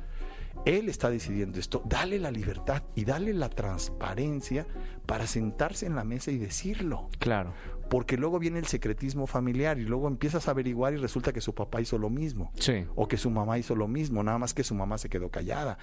Él 0.64 0.88
está 0.88 1.10
decidiendo 1.10 1.60
esto. 1.60 1.82
Dale 1.84 2.18
la 2.18 2.30
libertad 2.30 2.82
y 2.94 3.04
dale 3.04 3.32
la 3.32 3.48
transparencia 3.48 4.66
para 5.06 5.26
sentarse 5.26 5.86
en 5.86 5.94
la 5.94 6.02
mesa 6.02 6.32
y 6.32 6.38
decirlo. 6.38 7.08
Claro. 7.18 7.52
Porque 7.88 8.16
luego 8.16 8.40
viene 8.40 8.58
el 8.58 8.66
secretismo 8.66 9.28
familiar 9.28 9.78
y 9.78 9.84
luego 9.84 10.08
empiezas 10.08 10.48
a 10.48 10.50
averiguar 10.50 10.94
y 10.94 10.96
resulta 10.96 11.32
que 11.32 11.40
su 11.40 11.54
papá 11.54 11.80
hizo 11.80 11.98
lo 11.98 12.10
mismo. 12.10 12.50
Sí. 12.58 12.84
O 12.96 13.06
que 13.06 13.16
su 13.16 13.30
mamá 13.30 13.58
hizo 13.58 13.76
lo 13.76 13.86
mismo, 13.86 14.24
nada 14.24 14.38
más 14.38 14.54
que 14.54 14.64
su 14.64 14.74
mamá 14.74 14.98
se 14.98 15.08
quedó 15.08 15.30
callada. 15.30 15.78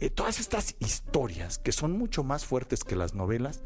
Eh, 0.00 0.10
todas 0.10 0.40
estas 0.40 0.76
historias, 0.80 1.58
que 1.58 1.72
son 1.72 1.92
mucho 1.92 2.24
más 2.24 2.44
fuertes 2.44 2.84
que 2.84 2.96
las 2.96 3.14
novelas, 3.14 3.62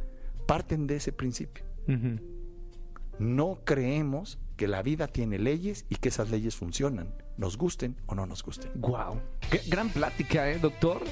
parten 0.46 0.86
de 0.86 0.96
ese 0.96 1.12
principio. 1.12 1.64
No 3.18 3.60
creemos 3.64 4.38
que 4.56 4.68
la 4.68 4.82
vida 4.82 5.06
tiene 5.08 5.38
leyes 5.38 5.84
y 5.88 5.96
que 5.96 6.08
esas 6.08 6.30
leyes 6.30 6.54
funcionan, 6.56 7.14
nos 7.36 7.56
gusten 7.56 7.96
o 8.06 8.14
no 8.14 8.26
nos 8.26 8.42
gusten. 8.42 8.70
Wow. 8.76 9.20
Qué 9.50 9.60
gran 9.68 9.88
plática, 9.88 10.50
¿eh, 10.50 10.58
doctor? 10.58 11.02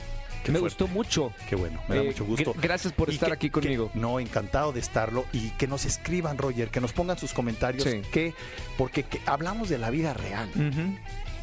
Qué 0.45 0.53
Me 0.53 0.61
fuerte. 0.61 0.85
gustó 0.85 0.95
mucho. 0.95 1.33
Qué 1.49 1.57
bueno, 1.57 1.81
me 1.89 1.97
da 1.97 2.03
Eh, 2.03 2.07
mucho 2.07 2.25
gusto. 2.25 2.55
gr- 2.55 2.61
gracias 2.61 2.93
por 2.93 3.09
Y 3.11 3.15
estar 3.15 3.31
que- 3.31 3.35
aquí 3.35 3.47
que- 3.49 3.53
conmigo. 3.53 3.91
no, 3.95 4.21
encantado 4.21 4.73
de 4.73 4.79
estarlo 4.79 5.25
y 5.33 5.51
que 5.51 5.67
nos 5.67 5.85
escriban, 5.85 6.39
Roger, 6.39 6.71
que 6.71 6.81
nos 6.81 6.93
pongan 6.93 7.19
sus 7.19 7.33
comentarios, 7.33 7.83
Sí. 7.85 8.03
que 8.13 8.35
porque 8.79 9.03
que 9.03 9.21
hablamos 9.27 9.69
de 9.69 9.79
la 9.79 9.91
vida 9.91 10.15
real. 10.15 10.49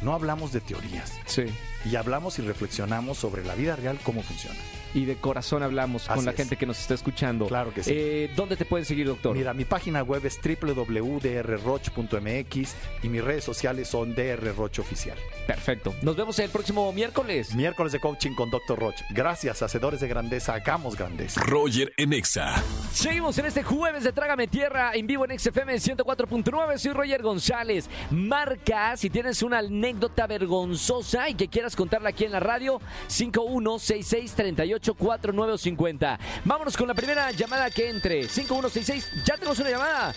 No 0.02 0.12
hablamos 0.14 0.52
de 0.52 0.60
teorías 0.60 1.12
Sí. 1.26 1.44
y 1.84 1.96
hablamos 1.96 2.38
y 2.38 2.42
reflexionamos 2.42 3.18
sobre 3.18 3.44
la 3.44 3.54
vida 3.54 3.76
real 3.76 3.98
cómo 4.02 4.22
funciona. 4.22 4.58
Y 4.94 5.04
de 5.06 5.16
corazón 5.16 5.62
hablamos 5.62 6.06
con 6.08 6.24
la 6.24 6.30
es. 6.30 6.36
gente 6.36 6.56
que 6.56 6.66
nos 6.66 6.78
está 6.78 6.94
escuchando. 6.94 7.46
Claro 7.46 7.74
que 7.74 7.82
sí. 7.82 7.90
Eh, 7.92 8.30
¿Dónde 8.36 8.56
te 8.56 8.64
pueden 8.64 8.86
seguir, 8.86 9.06
doctor? 9.06 9.36
Mira, 9.36 9.52
mi 9.52 9.64
página 9.64 10.02
web 10.02 10.24
es 10.24 10.38
www.drroch.mx 10.40 12.74
y 13.02 13.08
mis 13.08 13.24
redes 13.24 13.44
sociales 13.44 13.88
son 13.88 14.14
drroch 14.14 14.78
oficial. 14.78 15.18
Perfecto. 15.46 15.94
Nos 16.02 16.16
vemos 16.16 16.38
el 16.38 16.50
próximo 16.50 16.92
miércoles. 16.92 17.54
Miércoles 17.54 17.92
de 17.92 18.00
coaching 18.00 18.34
con 18.34 18.50
Dr. 18.50 18.78
Roch. 18.78 18.96
Gracias, 19.10 19.62
hacedores 19.62 20.00
de 20.00 20.08
grandeza, 20.08 20.54
hagamos 20.54 20.96
grandeza. 20.96 21.40
Roger 21.42 21.92
en 21.96 22.12
Exa. 22.12 22.62
Seguimos 22.92 23.36
en 23.38 23.46
este 23.46 23.62
jueves 23.62 24.04
de 24.04 24.12
Trágame 24.12 24.46
Tierra 24.46 24.92
en 24.94 25.06
vivo 25.06 25.24
en 25.24 25.38
XFM 25.38 25.74
104.9. 25.74 26.78
Soy 26.78 26.92
Roger 26.92 27.22
González. 27.22 27.88
Marca 28.10 28.96
si 28.96 29.10
tienes 29.10 29.42
una 29.42 29.58
anécdota 29.58 30.26
vergonzosa 30.26 31.28
y 31.28 31.34
que 31.34 31.48
quieras 31.48 31.76
contarla 31.76 32.10
aquí 32.10 32.24
en 32.24 32.32
la 32.32 32.40
radio. 32.40 32.80
516638 33.08 34.83
1-855-378-4950. 34.84 36.18
Vámonos 36.44 36.76
con 36.76 36.88
la 36.88 36.94
primera 36.94 37.30
llamada 37.32 37.70
que 37.70 37.88
entre. 37.88 38.28
5166. 38.28 39.24
Ya 39.24 39.34
tenemos 39.36 39.58
una 39.58 39.70
llamada. 39.70 40.14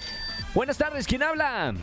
Buenas 0.53 0.77
tardes, 0.77 1.05
¿quién 1.07 1.23
habla? 1.23 1.73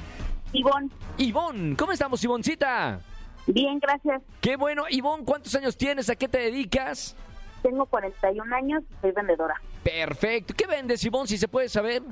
Ivonne, 0.53 0.89
Ivonne, 1.19 1.77
¿cómo 1.77 1.93
estamos, 1.93 2.23
Ivoncita? 2.23 3.01
bien, 3.47 3.79
gracias. 3.79 4.23
Qué 4.41 4.57
bueno, 4.57 4.85
Ivonne, 4.89 5.25
¿cuántos 5.25 5.55
años 5.55 5.77
tienes? 5.77 6.09
¿A 6.09 6.17
qué 6.17 6.29
te 6.29 6.39
dedicas? 6.39 7.15
Tengo 7.63 7.87
41 7.87 8.55
años 8.55 8.83
y 8.91 9.01
soy 9.01 9.13
vendedora. 9.13 9.55
Perfecto. 9.83 10.55
¿Qué 10.57 10.67
vendes, 10.67 11.05
Ivonne, 11.05 11.27
si 11.29 11.39
se 11.39 11.49
puede 11.49 11.69
saber? 11.69 12.03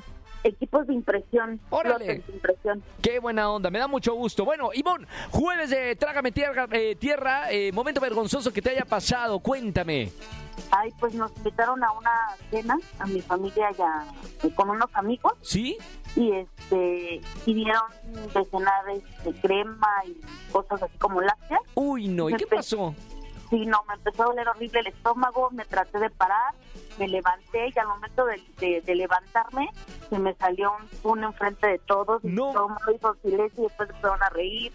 Equipos 0.44 0.86
de 0.86 0.94
impresión. 0.94 1.60
Órale. 1.70 1.96
plotters 1.96 2.26
de 2.26 2.32
impresión. 2.32 2.82
Qué 3.00 3.18
buena 3.18 3.50
onda, 3.50 3.70
me 3.70 3.78
da 3.78 3.86
mucho 3.86 4.14
gusto. 4.14 4.44
Bueno, 4.44 4.70
Ivonne, 4.74 5.06
jueves 5.30 5.70
de 5.70 5.96
Trágame 5.96 6.32
Tierra, 6.32 6.66
eh, 6.72 6.96
tierra 6.96 7.50
eh, 7.50 7.72
momento 7.72 8.00
vergonzoso 8.00 8.52
que 8.52 8.62
te 8.62 8.70
haya 8.70 8.84
pasado, 8.84 9.38
cuéntame. 9.40 10.10
Ay, 10.70 10.90
pues 11.00 11.14
nos 11.14 11.34
invitaron 11.36 11.82
a 11.82 11.92
una 11.92 12.10
cena 12.50 12.78
a 12.98 13.06
mi 13.06 13.20
familia 13.20 13.70
ya 13.76 14.06
con 14.54 14.70
unos 14.70 14.90
amigos 14.94 15.32
¿Sí? 15.40 15.78
y 16.16 16.32
este 16.32 17.20
y 17.46 17.54
dieron 17.54 17.82
de 18.34 18.44
cenar 18.44 18.84
este, 18.90 19.32
crema 19.40 19.88
y 20.06 20.20
cosas 20.50 20.82
así 20.82 20.98
como 20.98 21.20
lácteas. 21.20 21.60
Uy, 21.74 22.08
no, 22.08 22.28
¿y 22.28 22.34
qué 22.34 22.46
pasó? 22.46 22.94
Sí, 23.50 23.66
no, 23.66 23.84
me 23.86 23.94
empezó 23.94 24.22
a 24.22 24.26
doler 24.26 24.48
horrible 24.48 24.80
el 24.80 24.86
estómago, 24.86 25.50
me 25.50 25.64
traté 25.66 25.98
de 25.98 26.08
parar, 26.08 26.54
me 26.98 27.08
levanté 27.08 27.72
y 27.74 27.78
al 27.78 27.86
momento 27.88 28.24
de, 28.26 28.40
de- 28.58 28.80
de 28.82 28.94
levantarme 28.94 29.68
se 30.10 30.18
me 30.18 30.34
salió 30.34 30.72
un 30.78 30.86
pun 31.00 31.24
enfrente 31.24 31.66
de 31.66 31.78
todos 31.78 32.22
y 32.24 32.28
No. 32.28 32.52
todo 32.52 32.66
el 32.68 32.74
mundo 32.74 32.92
hizo 32.94 33.16
silencio 33.22 33.60
y 33.64 33.66
después 33.68 33.88
empezaron 33.90 34.22
a 34.22 34.28
reír. 34.30 34.72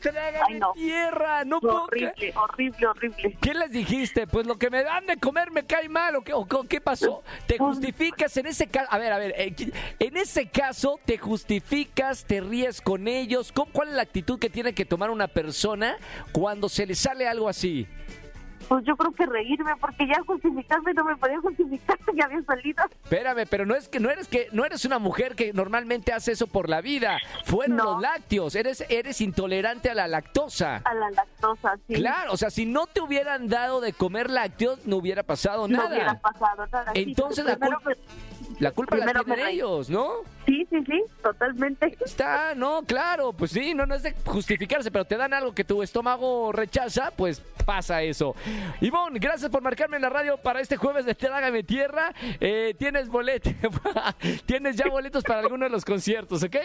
Ay, 0.48 0.56
no. 0.60 0.74
tierra, 0.74 1.46
no 1.46 1.58
horrible, 1.58 2.14
creer. 2.16 2.38
horrible, 2.38 2.88
horrible. 2.88 3.38
¿Qué 3.42 3.54
les 3.54 3.72
dijiste? 3.72 4.26
Pues 4.28 4.48
lo 4.48 4.58
que 4.58 4.70
me 4.70 4.84
dan 4.84 5.06
de 5.06 5.18
comer 5.18 5.52
me 5.52 5.66
cae 5.66 5.90
mal 5.90 6.16
o 6.16 6.22
qué, 6.24 6.34
o 6.34 6.46
qué- 6.46 6.82
pasó? 6.82 7.24
¿Te 7.48 7.58
justificas 7.58 8.36
en 8.38 8.46
ese 8.48 8.68
caso? 8.68 8.88
A 8.92 8.98
ver, 8.98 9.12
a 9.12 9.18
ver, 9.18 9.34
eh, 9.38 9.54
en 10.00 10.16
ese 10.18 10.48
caso 10.50 11.00
te 11.06 11.18
justificas, 11.18 12.26
te 12.26 12.40
ríes 12.42 12.82
con 12.82 13.08
ellos. 13.08 13.52
¿Cómo- 13.52 13.72
¿Cuál 13.72 13.90
es 13.90 13.96
la 13.96 14.02
actitud 14.04 14.40
que 14.40 14.50
tiene 14.50 14.74
que 14.74 14.86
tomar 14.86 15.10
una 15.10 15.28
persona 15.28 15.98
cuando 16.32 16.70
se 16.70 16.86
le 16.86 16.96
sale 16.96 17.28
algo 17.28 17.50
así? 17.50 17.88
Pues 18.68 18.84
yo 18.86 18.96
creo 18.98 19.12
que 19.14 19.26
reírme 19.26 19.72
porque 19.80 20.06
ya 20.08 20.22
justificarme 20.26 20.94
no 20.94 21.06
me 21.06 21.16
podía 21.16 21.40
justificar, 21.40 21.98
ya 22.16 22.26
había 22.26 22.42
salido 22.44 22.84
Espérame, 23.04 23.46
pero 23.50 23.66
no 23.66 23.76
es 23.76 23.88
que 23.88 24.00
no 24.00 24.10
eres 24.10 24.28
que 24.28 24.50
no 24.52 24.66
eres 24.66 24.84
una 24.86 25.00
mujer 25.00 25.36
que 25.36 25.54
normalmente 25.54 26.12
hace 26.12 26.34
eso 26.34 26.48
por 26.48 26.68
la 26.70 26.82
vida. 26.82 27.18
Fueron 27.46 27.78
No. 27.78 27.84
los 27.94 28.02
lácteos, 28.02 28.56
eres 28.56 28.84
eres 28.90 29.22
intolerante 29.22 29.90
a 29.90 29.96
la 29.96 30.08
lactosa. 30.08 30.82
a 30.84 30.94
la 30.94 31.10
lactosa, 31.12 31.78
sí. 31.88 31.94
Claro, 31.96 32.34
o 32.34 32.38
sea, 32.38 32.50
si 32.50 32.66
no 32.66 32.88
te 32.88 33.00
hubieran 33.02 33.48
dado 33.48 33.80
de 33.82 33.94
comer 33.94 34.30
lácteos, 34.30 34.86
no 34.86 34.98
hubiera 34.98 35.24
pasado 35.24 35.68
No 35.68 35.78
nada. 35.78 35.90
hubiera 35.90 36.14
pasado 36.20 36.68
nada. 36.72 36.92
sí, 36.94 37.02
Entonces, 37.04 37.46
pero 37.60 37.80
la 37.86 37.96
La 38.60 38.72
culpa 38.72 38.96
la 38.96 39.06
Primero 39.06 39.24
tienen 39.24 39.48
ellos, 39.48 39.89
¿no? 39.89 40.24
Sí, 40.46 40.65
sí, 40.70 40.78
sí, 40.86 41.04
totalmente. 41.22 41.96
Está, 42.04 42.56
no, 42.56 42.82
claro, 42.84 43.34
pues 43.34 43.52
sí, 43.52 43.74
no, 43.74 43.86
no 43.86 43.93
es 43.93 44.04
de 44.04 44.15
justificarse, 44.26 44.89
pero 44.89 45.06
te 45.06 45.15
dan 45.15 45.34
algo 45.34 45.54
que 45.54 45.63
tu 45.63 45.84
estómago 45.84 46.52
rechaza, 46.52 47.12
pues 47.12 47.41
pasa 47.65 48.02
eso. 48.02 48.36
Ivonne, 48.82 49.20
gracias 49.20 49.52
por 49.52 49.62
marcarme 49.62 49.98
en 49.98 50.04
la 50.04 50.10
radio 50.10 50.38
para 50.38 50.62
este 50.62 50.78
jueves 50.78 51.06
de 51.06 51.13
Trágame 51.13 51.63
Tierra. 51.63 52.13
Eh, 52.39 52.74
tienes 52.80 53.10
boletos, 53.10 53.54
tienes 54.46 54.76
ya 54.76 54.89
boletos 54.89 55.24
para 55.24 55.41
alguno 55.41 55.65
de 55.65 55.70
los 55.70 55.86
conciertos, 55.86 56.41
¿ok? 56.43 56.56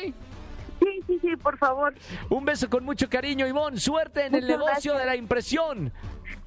Por 1.42 1.58
favor. 1.58 1.94
Un 2.30 2.44
beso 2.44 2.70
con 2.70 2.84
mucho 2.84 3.08
cariño, 3.08 3.46
Ivonne. 3.46 3.78
Suerte 3.78 4.26
en 4.26 4.34
el 4.34 4.46
negocio 4.46 4.92
gracias. 4.92 4.98
de 4.98 5.06
la 5.06 5.16
impresión. 5.16 5.92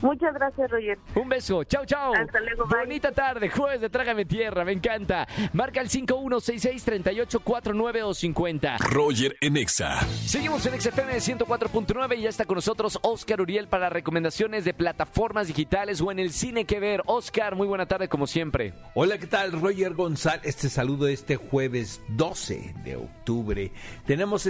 Muchas 0.02 0.34
gracias, 0.34 0.70
Roger. 0.70 0.98
Un 1.16 1.30
beso, 1.30 1.64
chao, 1.64 1.86
chao. 1.86 2.14
Hasta 2.14 2.40
luego, 2.42 2.66
bye. 2.68 2.80
Bonita 2.80 3.12
tarde, 3.12 3.50
jueves 3.50 3.80
de 3.82 3.90
Trágame 3.90 4.26
Tierra, 4.26 4.66
me 4.66 4.74
encanta. 4.74 5.28
Marca 5.54 5.80
el 5.80 5.90
5166-3849 5.90 8.04
o 8.04 8.14
50. 8.14 8.78
Roger 8.80 9.38
en 9.42 9.58
Exa. 9.58 10.00
Seguimos 10.26 10.66
en 10.66 10.80
XFM 10.80 11.14
104.9 11.16 12.18
y 12.18 12.22
ya 12.24 12.30
está 12.30 12.46
con 12.46 12.56
nosotros 12.56 13.00
Oscar 13.04 13.42
Uriel 13.42 13.68
para 13.68 13.90
recomendaciones 13.90 14.66
de 14.66 14.74
plataformas 14.74 15.48
digitales 15.48 16.02
o 16.02 16.12
en 16.12 16.20
el 16.20 16.32
cine 16.32 16.66
que 16.66 16.80
ver. 16.80 17.02
Oscar, 17.06 17.56
muy 17.56 17.68
buena 17.68 17.86
tarde 17.86 18.10
como 18.10 18.28
siempre. 18.28 18.74
Hola, 18.96 19.18
¿qué 19.18 19.28
tal? 19.28 19.52
Roger 19.54 19.94
González. 19.94 20.46
Este 20.46 20.70
saludo 20.70 21.08
este 21.08 21.38
jueves 21.38 22.02
12 22.10 22.76
de 22.84 22.98
octubre. 22.98 23.72
Tenemos 24.06 24.46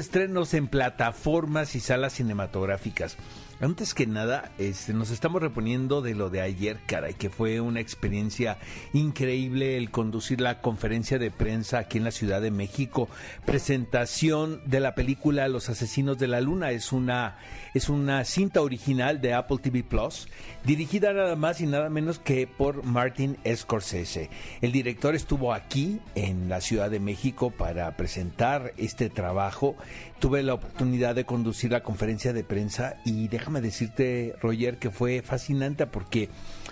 en 0.53 0.67
plataformas 0.67 1.75
y 1.75 1.79
salas 1.79 2.13
cinematográficas. 2.13 3.17
Antes 3.61 3.93
que 3.93 4.05
nada, 4.05 4.51
este, 4.57 4.93
nos 4.93 5.11
estamos 5.11 5.41
reponiendo 5.41 6.01
de 6.01 6.13
lo 6.13 6.29
de 6.29 6.41
ayer, 6.41 6.77
caray, 6.85 7.13
que 7.13 7.29
fue 7.29 7.61
una 7.61 7.79
experiencia 7.79 8.57
increíble 8.91 9.77
el 9.77 9.91
conducir 9.91 10.41
la 10.41 10.59
conferencia 10.59 11.19
de 11.19 11.31
prensa 11.31 11.79
aquí 11.79 11.97
en 11.97 12.03
la 12.03 12.11
Ciudad 12.11 12.41
de 12.41 12.51
México. 12.51 13.07
Presentación 13.45 14.59
de 14.65 14.81
la 14.81 14.93
película 14.93 15.47
Los 15.47 15.69
Asesinos 15.69 16.17
de 16.17 16.27
la 16.27 16.41
Luna. 16.41 16.71
Es 16.71 16.91
una, 16.91 17.37
es 17.73 17.87
una 17.87 18.25
cinta 18.25 18.61
original 18.61 19.21
de 19.21 19.33
Apple 19.33 19.59
TV 19.61 19.83
Plus, 19.83 20.27
dirigida 20.65 21.13
nada 21.13 21.37
más 21.37 21.61
y 21.61 21.65
nada 21.65 21.89
menos 21.89 22.19
que 22.19 22.47
por 22.47 22.83
Martin 22.83 23.37
Scorsese. 23.55 24.29
El 24.61 24.73
director 24.73 25.15
estuvo 25.15 25.53
aquí 25.53 26.01
en 26.15 26.49
la 26.49 26.59
Ciudad 26.59 26.91
de 26.91 26.99
México 26.99 27.51
para 27.51 27.95
presentar 27.95 28.73
este 28.75 29.09
trabajo. 29.09 29.77
Tuve 30.19 30.43
la 30.43 30.55
oportunidad 30.55 31.15
de 31.15 31.25
conducir 31.25 31.71
la 31.71 31.83
conferencia 31.83 32.33
de 32.33 32.43
prensa 32.43 32.97
y 33.05 33.27
déjame 33.45 33.61
decirte, 33.61 34.33
Roger, 34.41 34.79
que 34.79 34.89
fue 34.89 35.21
fascinante 35.21 35.85
porque 35.85 36.29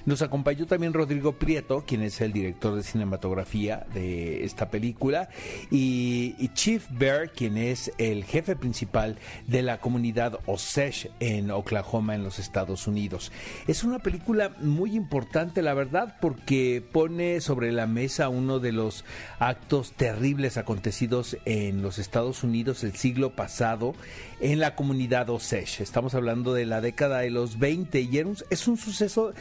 nos 0.07 0.23
acompañó 0.23 0.65
también 0.65 0.91
Rodrigo 0.91 1.33
Prieto, 1.33 1.83
quien 1.85 2.01
es 2.01 2.19
el 2.19 2.33
director 2.33 2.75
de 2.75 2.81
cinematografía 2.81 3.85
de 3.93 4.43
esta 4.43 4.71
película, 4.71 5.29
y, 5.69 6.33
Chief 6.55 6.83
Bear, 6.89 7.29
quien 7.29 7.57
es 7.57 7.91
el 7.99 8.23
jefe 8.23 8.55
principal 8.55 9.19
de 9.45 9.61
la 9.61 9.79
comunidad 9.79 10.39
Osage 10.47 11.11
en 11.19 11.51
Oklahoma, 11.51 12.15
en 12.15 12.23
los 12.23 12.39
Estados 12.39 12.87
Unidos. 12.87 13.31
Es 13.67 13.83
una 13.83 13.99
película 13.99 14.51
muy 14.59 14.95
importante, 14.95 15.61
la 15.61 15.75
verdad, 15.75 16.17
porque 16.19 16.83
pone 16.91 17.39
sobre 17.39 17.71
la 17.71 17.85
mesa 17.85 18.29
uno 18.29 18.59
de 18.59 18.71
los 18.71 19.05
actos 19.37 19.91
terribles 19.91 20.57
acontecidos 20.57 21.37
en 21.45 21.83
los 21.83 21.99
Estados 21.99 22.43
Unidos 22.43 22.83
el 22.83 22.95
siglo 22.95 23.35
pasado 23.35 23.93
en 24.41 24.59
la 24.59 24.75
comunidad 24.75 25.29
Osage. 25.29 25.83
Estamos 25.83 26.15
hablando 26.15 26.53
de 26.53 26.62
la 26.65 26.81
década 26.81 27.19
de 27.19 27.29
los 27.29 27.59
20 27.59 28.01
y 28.01 28.17
era 28.17 28.27
un- 28.29 28.37
es 28.49 28.67
un 28.67 28.77
suceso 28.77 29.33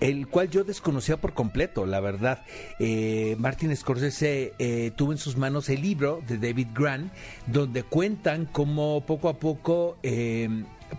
el 0.00 0.26
cual 0.28 0.50
yo 0.50 0.64
desconocía 0.64 1.16
por 1.16 1.34
completo, 1.34 1.86
la 1.86 2.00
verdad. 2.00 2.42
Eh, 2.78 3.36
Martin 3.38 3.74
Scorsese 3.76 4.52
eh, 4.58 4.90
tuvo 4.96 5.12
en 5.12 5.18
sus 5.18 5.36
manos 5.36 5.68
el 5.68 5.82
libro 5.82 6.22
de 6.28 6.38
David 6.38 6.68
Grant, 6.74 7.12
donde 7.46 7.82
cuentan 7.82 8.46
cómo 8.46 9.04
poco 9.06 9.28
a 9.28 9.38
poco... 9.38 9.96
eh, 10.02 10.48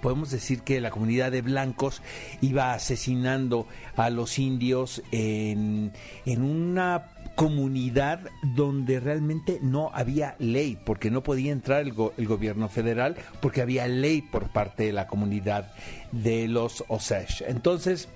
podemos 0.02 0.30
decir 0.30 0.62
que 0.64 0.82
la 0.82 0.90
comunidad 0.92 1.32
de 1.32 1.42
blancos 1.42 2.02
iba 2.42 2.74
asesinando 2.74 3.66
a 3.96 4.10
los 4.10 4.40
indios 4.40 5.02
en, 5.14 5.94
en 6.26 6.42
una 6.42 7.12
comunidad 7.36 8.22
donde 8.42 9.00
realmente 9.00 9.60
no 9.62 9.92
había 9.94 10.36
ley, 10.40 10.78
porque 10.86 11.12
no 11.12 11.22
podía 11.22 11.52
entrar 11.52 11.82
el, 11.82 11.94
go- 11.94 12.14
el 12.18 12.28
gobierno 12.28 12.70
federal, 12.70 13.16
porque 13.42 13.62
había 13.62 13.88
ley 13.88 14.22
por 14.22 14.50
parte 14.50 14.84
de 14.86 14.94
la 14.94 15.08
comunidad 15.08 15.74
de 16.12 16.48
los 16.48 16.84
Osage. 16.88 17.44
Entonces, 17.48 18.08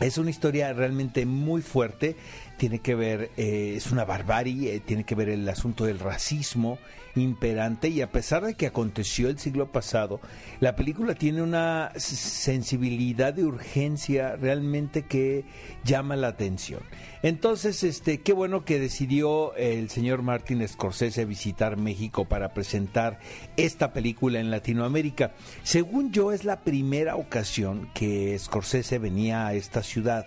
es 0.00 0.18
una 0.18 0.30
historia 0.30 0.72
realmente 0.72 1.24
muy 1.26 1.62
fuerte, 1.62 2.16
tiene 2.58 2.80
que 2.80 2.94
ver, 2.94 3.30
eh, 3.36 3.74
es 3.76 3.90
una 3.92 4.04
barbarie, 4.04 4.74
eh, 4.74 4.80
tiene 4.80 5.04
que 5.04 5.14
ver 5.14 5.28
el 5.28 5.48
asunto 5.48 5.84
del 5.84 5.98
racismo 5.98 6.78
imperante 7.16 7.88
y 7.88 8.02
a 8.02 8.10
pesar 8.10 8.44
de 8.44 8.54
que 8.54 8.66
aconteció 8.66 9.28
el 9.28 9.38
siglo 9.38 9.72
pasado, 9.72 10.20
la 10.60 10.76
película 10.76 11.14
tiene 11.14 11.42
una 11.42 11.92
sensibilidad 11.96 13.34
de 13.34 13.44
urgencia 13.44 14.36
realmente 14.36 15.04
que 15.04 15.44
llama 15.84 16.16
la 16.16 16.28
atención. 16.28 16.80
Entonces, 17.22 17.82
este, 17.82 18.20
qué 18.20 18.32
bueno 18.32 18.64
que 18.64 18.78
decidió 18.78 19.54
el 19.56 19.90
señor 19.90 20.22
Martin 20.22 20.66
Scorsese 20.66 21.24
visitar 21.24 21.76
México 21.76 22.26
para 22.26 22.54
presentar 22.54 23.18
esta 23.56 23.92
película 23.92 24.38
en 24.38 24.50
Latinoamérica. 24.50 25.32
Según 25.62 26.12
yo, 26.12 26.32
es 26.32 26.44
la 26.44 26.60
primera 26.60 27.16
ocasión 27.16 27.90
que 27.94 28.38
Scorsese 28.38 28.98
venía 28.98 29.46
a 29.46 29.54
esta 29.54 29.82
ciudad 29.82 30.26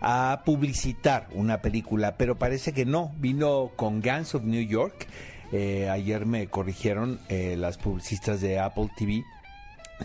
a 0.00 0.42
publicitar 0.44 1.28
una 1.32 1.60
película, 1.60 2.16
pero 2.16 2.38
parece 2.38 2.72
que 2.72 2.84
no. 2.84 3.14
Vino 3.18 3.72
con 3.76 4.00
Gangs 4.00 4.34
of 4.34 4.42
New 4.42 4.66
York. 4.66 5.06
Eh, 5.52 5.88
ayer 5.88 6.26
me 6.26 6.46
corrigieron 6.46 7.18
eh, 7.28 7.56
las 7.58 7.78
publicistas 7.78 8.40
de 8.40 8.58
Apple 8.58 8.88
TV. 8.96 9.24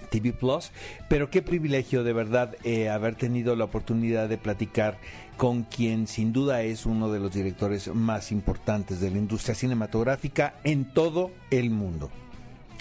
TV 0.09 0.33
Plus, 0.33 0.71
pero 1.07 1.29
qué 1.29 1.41
privilegio 1.41 2.03
de 2.03 2.11
verdad 2.11 2.57
eh, 2.65 2.89
haber 2.89 3.15
tenido 3.15 3.55
la 3.55 3.63
oportunidad 3.63 4.27
de 4.27 4.37
platicar 4.37 4.97
con 5.37 5.63
quien 5.63 6.07
sin 6.07 6.33
duda 6.33 6.63
es 6.63 6.85
uno 6.85 7.09
de 7.09 7.19
los 7.21 7.33
directores 7.33 7.87
más 7.93 8.33
importantes 8.33 8.99
de 8.99 9.11
la 9.11 9.19
industria 9.19 9.55
cinematográfica 9.55 10.55
en 10.65 10.83
todo 10.93 11.31
el 11.49 11.69
mundo. 11.69 12.11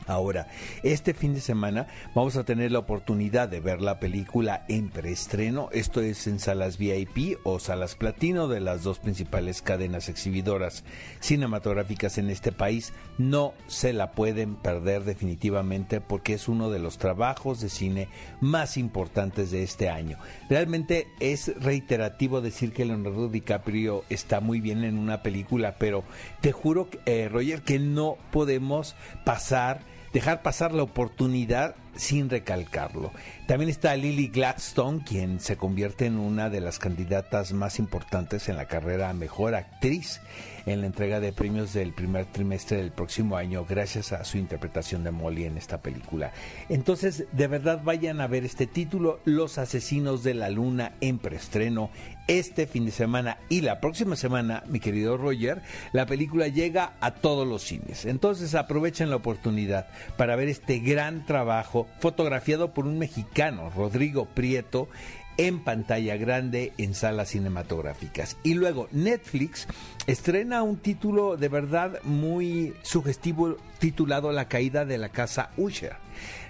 Ahora, 0.06 0.48
este 0.82 1.14
fin 1.14 1.34
de 1.34 1.40
semana 1.40 1.86
vamos 2.14 2.36
a 2.36 2.44
tener 2.44 2.72
la 2.72 2.80
oportunidad 2.80 3.48
de 3.48 3.60
ver 3.60 3.80
la 3.80 4.00
película 4.00 4.64
en 4.68 4.90
preestreno. 4.90 5.68
Esto 5.72 6.00
es 6.00 6.26
en 6.26 6.38
salas 6.38 6.76
VIP 6.76 7.38
o 7.42 7.58
salas 7.58 7.94
platino 7.94 8.48
de 8.48 8.60
las 8.60 8.82
dos 8.82 8.98
principales 8.98 9.62
cadenas 9.62 10.08
exhibidoras 10.08 10.84
cinematográficas 11.20 12.18
en 12.18 12.28
este 12.28 12.52
país. 12.52 12.92
No 13.16 13.54
se 13.66 13.92
la 13.92 14.12
pueden 14.12 14.56
perder 14.56 15.04
definitivamente 15.04 16.00
porque 16.00 16.34
es 16.34 16.48
uno 16.48 16.70
de 16.70 16.78
los 16.78 16.98
trabajos 16.98 17.60
de 17.60 17.70
cine 17.70 18.08
más 18.40 18.76
importantes 18.76 19.50
de 19.50 19.62
este 19.62 19.88
año. 19.88 20.18
Realmente 20.50 21.06
es 21.20 21.52
reiterativo 21.60 22.40
decir 22.40 22.72
que 22.72 22.84
Leonardo 22.84 23.28
DiCaprio 23.28 24.04
está 24.10 24.40
muy 24.40 24.60
bien 24.60 24.84
en 24.84 24.98
una 24.98 25.22
película, 25.22 25.76
pero 25.78 26.04
te 26.40 26.52
juro, 26.52 26.88
eh, 27.06 27.28
Roger, 27.30 27.62
que 27.62 27.78
no 27.78 28.18
podemos 28.30 28.94
pasar 29.24 29.93
dejar 30.14 30.42
pasar 30.42 30.72
la 30.72 30.84
oportunidad 30.84 31.74
sin 31.96 32.30
recalcarlo. 32.30 33.12
También 33.46 33.68
está 33.68 33.96
Lily 33.96 34.28
Gladstone, 34.28 35.02
quien 35.04 35.40
se 35.40 35.56
convierte 35.56 36.06
en 36.06 36.18
una 36.18 36.50
de 36.50 36.60
las 36.60 36.78
candidatas 36.78 37.52
más 37.52 37.78
importantes 37.78 38.48
en 38.48 38.56
la 38.56 38.66
carrera 38.66 39.10
a 39.10 39.12
mejor 39.12 39.54
actriz 39.54 40.20
en 40.66 40.80
la 40.80 40.86
entrega 40.86 41.20
de 41.20 41.32
premios 41.32 41.72
del 41.74 41.92
primer 41.92 42.26
trimestre 42.26 42.78
del 42.78 42.90
próximo 42.90 43.36
año 43.36 43.66
gracias 43.68 44.12
a 44.12 44.24
su 44.24 44.38
interpretación 44.38 45.04
de 45.04 45.10
Molly 45.10 45.44
en 45.44 45.58
esta 45.58 45.82
película. 45.82 46.32
Entonces, 46.68 47.26
de 47.32 47.46
verdad 47.48 47.82
vayan 47.84 48.20
a 48.20 48.26
ver 48.26 48.44
este 48.44 48.66
título, 48.66 49.20
Los 49.24 49.58
Asesinos 49.58 50.22
de 50.22 50.34
la 50.34 50.48
Luna 50.48 50.92
en 51.00 51.18
preestreno 51.18 51.90
este 52.26 52.66
fin 52.66 52.86
de 52.86 52.92
semana 52.92 53.38
y 53.48 53.60
la 53.60 53.80
próxima 53.80 54.16
semana, 54.16 54.62
mi 54.66 54.80
querido 54.80 55.16
Roger, 55.16 55.62
la 55.92 56.06
película 56.06 56.48
llega 56.48 56.94
a 57.00 57.12
todos 57.12 57.46
los 57.46 57.62
cines. 57.62 58.04
Entonces 58.04 58.54
aprovechen 58.54 59.10
la 59.10 59.16
oportunidad 59.16 59.88
para 60.16 60.36
ver 60.36 60.48
este 60.48 60.78
gran 60.78 61.26
trabajo 61.26 61.86
fotografiado 62.00 62.72
por 62.72 62.86
un 62.86 62.98
mexicano, 62.98 63.70
Rodrigo 63.74 64.26
Prieto, 64.26 64.88
en 65.36 65.64
pantalla 65.64 66.16
grande 66.16 66.72
en 66.78 66.94
salas 66.94 67.30
cinematográficas. 67.30 68.36
Y 68.42 68.54
luego 68.54 68.88
Netflix 68.92 69.66
estrena 70.06 70.62
un 70.62 70.76
título 70.76 71.36
de 71.36 71.48
verdad 71.48 72.00
muy 72.04 72.74
sugestivo 72.82 73.56
titulado 73.78 74.32
La 74.32 74.48
caída 74.48 74.84
de 74.84 74.98
la 74.98 75.08
casa 75.08 75.50
Usher. 75.56 75.96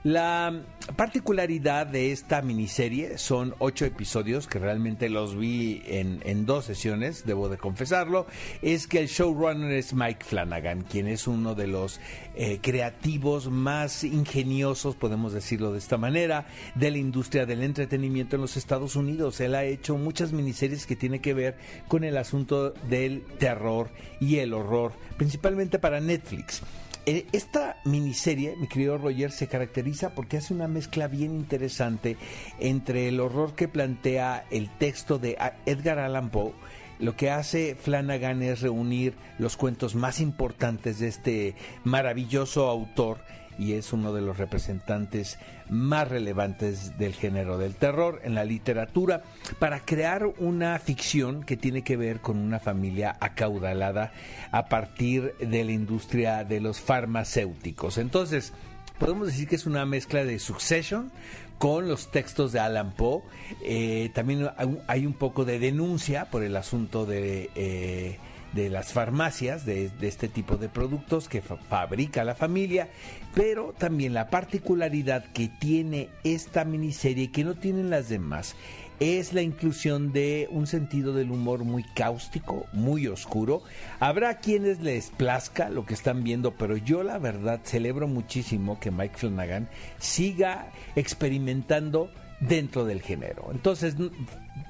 La 0.05 0.53
particularidad 0.97 1.87
de 1.87 2.12
esta 2.12 2.43
miniserie 2.43 3.17
son 3.17 3.55
ocho 3.59 3.87
episodios 3.87 4.47
que 4.47 4.59
realmente 4.59 5.09
los 5.09 5.35
vi 5.35 5.83
en, 5.87 6.45
dos 6.45 6.67
sesiones, 6.67 7.25
debo 7.25 7.49
de 7.49 7.57
confesarlo, 7.57 8.27
es 8.61 8.87
que 8.87 8.99
el 8.99 9.09
showrunner 9.09 9.73
es 9.73 9.95
Mike 9.95 10.27
Flanagan, 10.27 10.83
quien 10.83 11.09
es 11.09 11.27
uno 11.27 11.55
de 11.55 11.69
los 11.69 12.01
eh, 12.35 12.59
creativos 12.61 13.49
más 13.49 14.05
ingeniosos, 14.05 14.95
podemos 14.95 15.33
decirlo 15.33 15.73
de 15.73 15.79
esta 15.79 15.97
manera, 15.97 16.49
de 16.75 16.90
la 16.90 16.99
industria 16.99 17.47
del 17.47 17.62
entretenimiento 17.62 18.37
en 18.37 18.43
los 18.43 18.59
Estados 18.59 18.97
Unidos. 18.97 19.40
Él 19.40 19.55
ha 19.55 19.64
hecho 19.64 19.97
muchas 19.97 20.33
miniseries 20.33 20.85
que 20.85 20.97
tienen 20.97 21.23
que 21.23 21.33
ver 21.33 21.57
con 21.88 22.05
el 22.05 22.19
asunto 22.19 22.73
del 22.90 23.25
terror 23.38 23.88
y 24.21 24.37
el 24.37 24.53
horror, 24.53 24.93
principalmente 25.17 25.79
para 25.79 25.99
Netflix. 25.99 26.61
Eh, 27.07 27.27
esta 27.33 27.77
miniserie, 27.85 28.57
mi 28.57 28.67
querido 28.67 28.97
Roger, 28.97 29.31
se 29.31 29.47
caracteriza 29.47 30.14
porque 30.14 30.38
hace 30.38 30.55
una 30.55 30.69
mezcla 30.69 31.07
bien 31.07 31.33
interesante 31.33 32.17
entre 32.59 33.09
el 33.09 33.21
horror 33.21 33.55
que 33.55 33.69
plantea 33.69 34.47
el 34.51 34.71
texto 34.71 35.19
de 35.19 35.37
Edgar 35.67 35.99
Allan 35.99 36.31
Poe, 36.31 36.55
lo 36.99 37.14
que 37.14 37.31
hace 37.31 37.75
Flanagan 37.75 38.43
es 38.43 38.62
reunir 38.62 39.14
los 39.38 39.59
cuentos 39.59 39.95
más 39.95 40.19
importantes 40.21 40.99
de 40.99 41.09
este 41.09 41.55
maravilloso 41.83 42.71
autor 42.71 43.19
y 43.59 43.73
es 43.73 43.93
uno 43.93 44.12
de 44.12 44.21
los 44.21 44.38
representantes 44.38 45.38
más 45.69 46.09
relevantes 46.09 46.99
del 46.99 47.14
género 47.14 47.59
del 47.59 47.75
terror 47.75 48.21
en 48.25 48.35
la 48.35 48.45
literatura 48.45 49.23
para 49.59 49.81
crear 49.81 50.27
una 50.38 50.79
ficción 50.79 51.43
que 51.45 51.57
tiene 51.57 51.83
que 51.83 51.97
ver 51.97 52.21
con 52.21 52.38
una 52.38 52.59
familia 52.59 53.17
acaudalada 53.21 54.12
a 54.51 54.67
partir 54.67 55.35
de 55.38 55.64
la 55.64 55.73
industria 55.73 56.45
de 56.45 56.61
los 56.61 56.81
farmacéuticos. 56.81 57.99
Entonces, 57.99 58.53
podemos 58.99 59.29
decir 59.29 59.49
que 59.49 59.57
es 59.57 59.67
una 59.67 59.87
mezcla 59.87 60.25
de 60.25 60.38
Succession 60.38 61.11
con 61.59 61.88
los 61.88 62.11
textos 62.11 62.53
de 62.53 62.61
Alan 62.61 62.93
Poe. 62.93 63.23
Eh, 63.62 64.11
también 64.14 64.51
hay 64.87 65.07
un 65.07 65.14
poco 65.14 65.45
de 65.45 65.59
denuncia 65.59 66.27
por 66.27 66.43
el 66.43 66.57
asunto 66.57 67.07
de... 67.07 67.51
Eh, 67.55 68.19
de 68.55 68.71
las 68.71 68.93
farmacias 68.93 69.67
de, 69.67 69.90
este 70.01 70.29
tipo 70.29 70.57
de 70.57 70.69
productos 70.69 71.29
que 71.29 71.43
fabrica 71.43 72.25
la 72.25 72.35
familia, 72.35 72.88
pero 73.35 73.75
también 73.77 74.14
la 74.14 74.29
particularidad 74.29 75.25
que 75.33 75.49
tiene 75.49 76.09
esta 76.23 76.64
miniserie 76.64 77.31
que 77.31 77.44
no 77.44 77.55
tienen 77.55 77.90
las 77.90 78.09
demás 78.09 78.55
es 79.01 79.33
la 79.33 79.42
inclusión 79.42 80.12
de 80.12 80.49
un 80.53 80.66
sentido 80.68 81.12
del 81.12 81.33
humor 81.33 81.64
muy 81.64 81.83
cáustico, 81.83 82.66
muy 82.73 83.09
oscuro. 83.09 83.62
Habrá 83.99 84.38
quienes 84.38 84.81
les 84.81 85.11
plazca 85.11 85.68
lo 85.68 85.85
que 85.85 85.94
están 85.94 86.23
viendo, 86.23 86.53
pero 86.53 86.77
yo 86.77 87.03
la 87.03 87.18
verdad 87.18 87.61
celebro 87.64 88.07
muchísimo 88.07 88.79
que 88.79 88.92
Mike 88.92 89.16
Flanagan 89.16 89.68
siga 89.99 90.70
experimentando 90.94 92.11
dentro 92.40 92.85
del 92.85 93.03
género. 93.03 93.49
Entonces, 93.51 93.97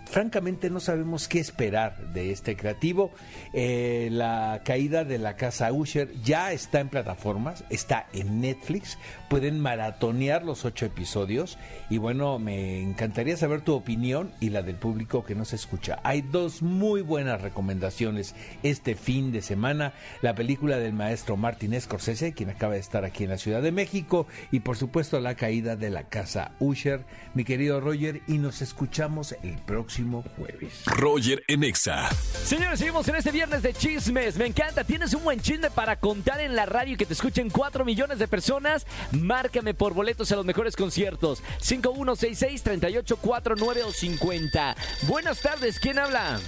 francamente 0.07 0.71
no 0.71 0.81
sabemos 0.81 1.29
qué 1.29 1.41
esperar 1.41 2.13
de 2.13 2.31
este 2.31 2.57
creativo. 2.57 3.11
Eh, 3.53 4.09
la 4.13 4.63
caída 4.65 5.05
de 5.05 5.19
la 5.19 5.37
casa 5.37 5.73
Usher 5.73 6.13
ya 6.23 6.53
está 6.53 6.81
en 6.81 6.89
plataformas, 6.89 7.65
está 7.71 8.07
en 8.13 8.41
Netflix, 8.41 8.99
pueden 9.29 9.61
maratonear 9.61 10.45
los 10.45 10.65
ocho 10.65 10.87
episodios. 10.87 11.59
Y 11.91 11.99
bueno, 11.99 12.39
me 12.39 12.81
encantaría 12.81 13.37
saber 13.37 13.63
tu 13.63 13.75
opinión 13.75 14.31
y 14.41 14.51
la 14.51 14.63
del 14.63 14.77
público 14.77 15.25
que 15.25 15.35
nos 15.35 15.53
escucha. 15.53 15.99
Hay 16.05 16.23
dos 16.23 16.63
muy 16.63 17.01
buenas 17.03 17.43
recomendaciones 17.43 18.35
este 18.63 18.95
fin 18.95 19.33
de 19.33 19.43
semana, 19.43 19.95
la 20.23 20.35
película 20.35 20.79
del 20.79 20.93
maestro 20.93 21.37
Martin 21.37 21.81
Scorsese, 21.81 22.35
quien 22.35 22.51
acaba 22.51 22.75
de 22.75 22.81
estar 22.81 23.05
aquí 23.05 23.25
en 23.25 23.31
la 23.31 23.39
Ciudad 23.39 23.63
de 23.63 23.73
México. 23.73 24.27
Y 24.53 24.61
por 24.61 24.77
supuesto 24.77 25.21
la 25.21 25.35
caída 25.35 25.77
de 25.77 25.91
la 25.91 26.05
casa 26.05 26.53
Usher, 26.61 27.05
mi 27.35 27.45
querido 27.45 27.81
Roger, 27.81 28.23
y 28.29 28.39
nos 28.39 28.63
escuchamos 28.63 29.35
el 29.43 29.57
próximo 29.57 29.74
jueves. 29.83 30.85
Roger 30.87 31.43
Enexa. 31.49 32.09
Señores, 32.11 32.79
seguimos 32.79 33.09
en 33.09 33.17
este 33.17 33.33
viernes 33.33 33.63
de 33.63 33.73
chismes. 33.75 34.37
Me 34.37 34.47
encanta. 34.47 34.85
¿Tienes 34.85 35.13
un 35.15 35.25
buen 35.25 35.41
chisme 35.41 35.71
para 35.71 35.97
contar 35.97 36.41
en 36.41 36.55
la 36.55 36.67
radio 36.67 36.93
y 36.95 36.97
que 36.97 37.07
te 37.07 37.15
escuchen 37.15 37.51
4 37.51 37.85
millones 37.85 38.19
de 38.19 38.29
personas? 38.29 38.87
Márcame 39.13 39.75
por 39.75 39.95
boletos 39.95 40.31
a 40.33 40.37
los 40.37 40.45
mejores 40.45 40.77
conciertos. 40.77 41.43
5166-3849 41.61 43.85
o 43.85 43.93
50. 43.93 44.77
Buenas 45.03 45.41
tardes. 45.41 45.81
¿Quién 45.81 45.99
habla? 45.99 46.39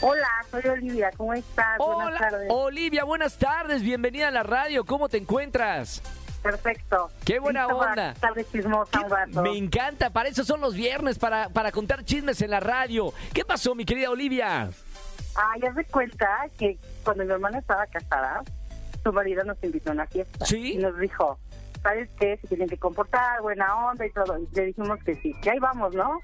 Hola, 0.00 0.28
soy 0.50 0.66
Olivia. 0.66 1.10
¿Cómo 1.16 1.32
estás? 1.32 1.76
Hola, 1.78 2.04
buenas 2.04 2.20
tardes. 2.20 2.48
Olivia, 2.50 3.04
buenas 3.04 3.38
tardes. 3.38 3.82
Bienvenida 3.82 4.26
a 4.28 4.32
la 4.32 4.42
radio. 4.42 4.84
¿Cómo 4.84 5.08
te 5.08 5.16
encuentras? 5.18 6.02
Perfecto. 6.42 7.10
Qué 7.24 7.38
buena 7.38 7.66
onda. 7.68 8.14
Me 9.42 9.56
encanta, 9.56 10.10
para 10.10 10.28
eso 10.28 10.44
son 10.44 10.60
los 10.60 10.74
viernes, 10.74 11.18
para, 11.18 11.48
para 11.48 11.70
contar 11.70 12.04
chismes 12.04 12.42
en 12.42 12.50
la 12.50 12.60
radio. 12.60 13.12
¿Qué 13.32 13.44
pasó, 13.44 13.74
mi 13.74 13.84
querida 13.84 14.10
Olivia? 14.10 14.70
Ah, 15.36 15.54
ya 15.62 15.72
se 15.74 15.84
cuenta 15.84 16.46
que 16.58 16.78
cuando 17.04 17.24
mi 17.24 17.32
hermana 17.32 17.58
estaba 17.58 17.86
casada, 17.86 18.42
su 19.02 19.12
marido 19.12 19.44
nos 19.44 19.62
invitó 19.62 19.90
a 19.90 19.92
una 19.94 20.06
fiesta. 20.06 20.44
Sí. 20.44 20.74
Y 20.74 20.78
nos 20.78 20.98
dijo, 20.98 21.38
¿sabes 21.82 22.08
qué? 22.18 22.38
Se 22.40 22.48
tienen 22.48 22.68
que 22.68 22.78
comportar, 22.78 23.40
buena 23.42 23.88
onda 23.88 24.06
y 24.06 24.10
todo. 24.10 24.38
Y 24.38 24.48
le 24.54 24.66
dijimos 24.66 24.98
que 25.04 25.14
sí, 25.16 25.34
que 25.42 25.50
ahí 25.50 25.58
vamos, 25.58 25.94
¿no? 25.94 26.20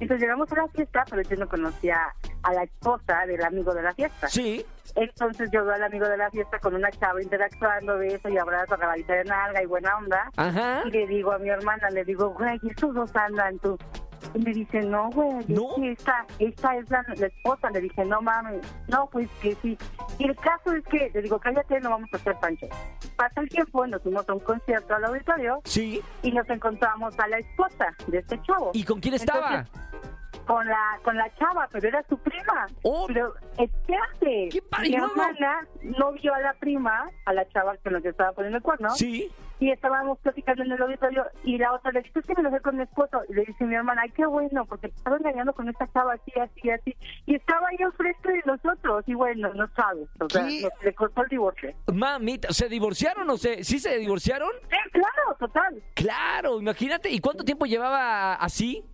Entonces 0.00 0.20
llegamos 0.20 0.50
a 0.52 0.56
la 0.56 0.68
fiesta, 0.68 1.04
pero 1.08 1.22
yo 1.22 1.36
no 1.36 1.48
conocía 1.48 2.14
a 2.42 2.52
la 2.52 2.64
esposa 2.64 3.26
del 3.26 3.44
amigo 3.44 3.74
de 3.74 3.82
la 3.82 3.94
fiesta. 3.94 4.28
Sí. 4.28 4.64
Entonces 4.94 5.50
yo 5.52 5.64
veo 5.64 5.74
al 5.74 5.84
amigo 5.84 6.08
de 6.08 6.16
la 6.16 6.30
fiesta 6.30 6.58
con 6.58 6.74
una 6.74 6.90
chava 6.90 7.22
interactuando 7.22 7.98
de 7.98 8.14
eso 8.14 8.28
y 8.28 8.38
abrazo, 8.38 8.76
regalita 8.76 9.14
de 9.14 9.24
nalga 9.24 9.62
y 9.62 9.66
buena 9.66 9.96
onda. 9.96 10.30
Ajá. 10.36 10.82
Y 10.86 10.90
le 10.90 11.06
digo 11.06 11.32
a 11.32 11.38
mi 11.38 11.48
hermana, 11.50 11.90
le 11.90 12.04
digo, 12.04 12.30
güey, 12.30 12.58
estos 12.68 12.94
dos 12.94 13.14
andan 13.14 13.58
tú. 13.58 13.78
Y 14.34 14.38
me 14.38 14.52
dice, 14.52 14.80
no, 14.82 15.10
güey, 15.10 15.44
¿No? 15.48 15.76
esta, 15.82 16.26
esta 16.38 16.76
es 16.76 16.90
la, 16.90 17.04
la, 17.16 17.26
esposa. 17.26 17.70
Le 17.70 17.80
dije, 17.80 18.04
no 18.04 18.20
mames, 18.22 18.60
no, 18.88 19.08
pues 19.10 19.28
que 19.40 19.54
sí. 19.62 19.76
Y 20.18 20.24
el 20.24 20.36
caso 20.36 20.72
es 20.72 20.84
que, 20.84 21.10
le 21.12 21.22
digo, 21.22 21.38
cállate, 21.38 21.80
no 21.80 21.90
vamos 21.90 22.08
a 22.12 22.16
hacer 22.16 22.36
pancho. 22.40 22.66
Pasa 23.16 23.40
el 23.40 23.48
tiempo, 23.48 23.86
nos 23.86 24.02
fuimos 24.02 24.28
a 24.28 24.32
un 24.34 24.40
concierto 24.40 24.94
al 24.94 25.04
auditorio. 25.04 25.60
Sí. 25.64 26.02
Y 26.22 26.32
nos 26.32 26.48
encontramos 26.48 27.18
a 27.18 27.28
la 27.28 27.38
esposa 27.38 27.94
de 28.06 28.18
este 28.18 28.40
chavo. 28.42 28.70
¿Y 28.74 28.84
con 28.84 29.00
quién 29.00 29.14
estaba? 29.14 29.66
con 30.46 30.66
la 30.66 30.98
con 31.02 31.16
la 31.16 31.32
chava, 31.36 31.68
pero 31.70 31.88
era 31.88 32.04
su 32.08 32.18
prima. 32.18 32.66
Oh. 32.82 33.06
Pero 33.06 33.34
espérate, 33.58 34.48
¿Qué 34.50 34.62
mi 34.80 34.94
hermana 34.94 35.66
no 35.82 36.12
vio 36.12 36.34
a 36.34 36.40
la 36.40 36.52
prima, 36.54 37.08
a 37.26 37.32
la 37.32 37.48
chava 37.48 37.76
que 37.76 38.08
estaba 38.08 38.32
poniendo 38.32 38.58
el 38.58 38.62
cuerno, 38.62 38.90
Sí. 38.90 39.30
Y 39.62 39.70
estábamos 39.70 40.18
platicando 40.18 40.64
en 40.64 40.72
el 40.72 40.82
auditorio 40.82 41.24
y 41.44 41.56
la 41.56 41.72
otra 41.72 41.92
le 41.92 42.02
dice, 42.02 42.18
es 42.18 42.26
que 42.26 42.34
me 42.34 42.42
lo 42.42 42.50
sé 42.50 42.60
con 42.60 42.76
mi 42.76 42.82
esposo. 42.82 43.20
Y 43.28 43.34
le 43.34 43.44
dice 43.44 43.64
mi 43.64 43.76
hermana, 43.76 44.02
ay, 44.02 44.10
qué 44.10 44.26
bueno, 44.26 44.64
porque 44.66 44.88
te 44.88 44.96
estaba 44.96 45.16
engañando 45.18 45.52
con 45.52 45.68
esta 45.68 45.88
chava 45.92 46.14
así, 46.14 46.32
así, 46.40 46.68
así. 46.70 46.96
Y 47.26 47.36
estaba 47.36 47.68
ahí 47.68 47.76
enfrente 47.78 48.32
de 48.32 48.42
nosotros. 48.44 49.04
Y 49.06 49.14
bueno, 49.14 49.54
no 49.54 49.68
sabes, 49.76 50.08
o 50.20 50.28
sea, 50.28 50.46
¿Qué? 50.48 50.62
nos- 50.62 50.82
le 50.84 50.94
costó 50.94 51.22
el 51.22 51.28
divorcio. 51.28 51.70
Mamita, 51.94 52.52
¿se 52.52 52.68
divorciaron 52.68 53.30
o 53.30 53.36
se, 53.36 53.62
sí 53.62 53.78
se 53.78 53.98
divorciaron? 53.98 54.50
Sí, 54.68 54.90
claro, 54.90 55.36
total. 55.38 55.80
Claro, 55.94 56.60
imagínate. 56.60 57.08
¿Y 57.10 57.20
cuánto 57.20 57.44
tiempo 57.44 57.64
llevaba 57.64 58.34
así? 58.34 58.84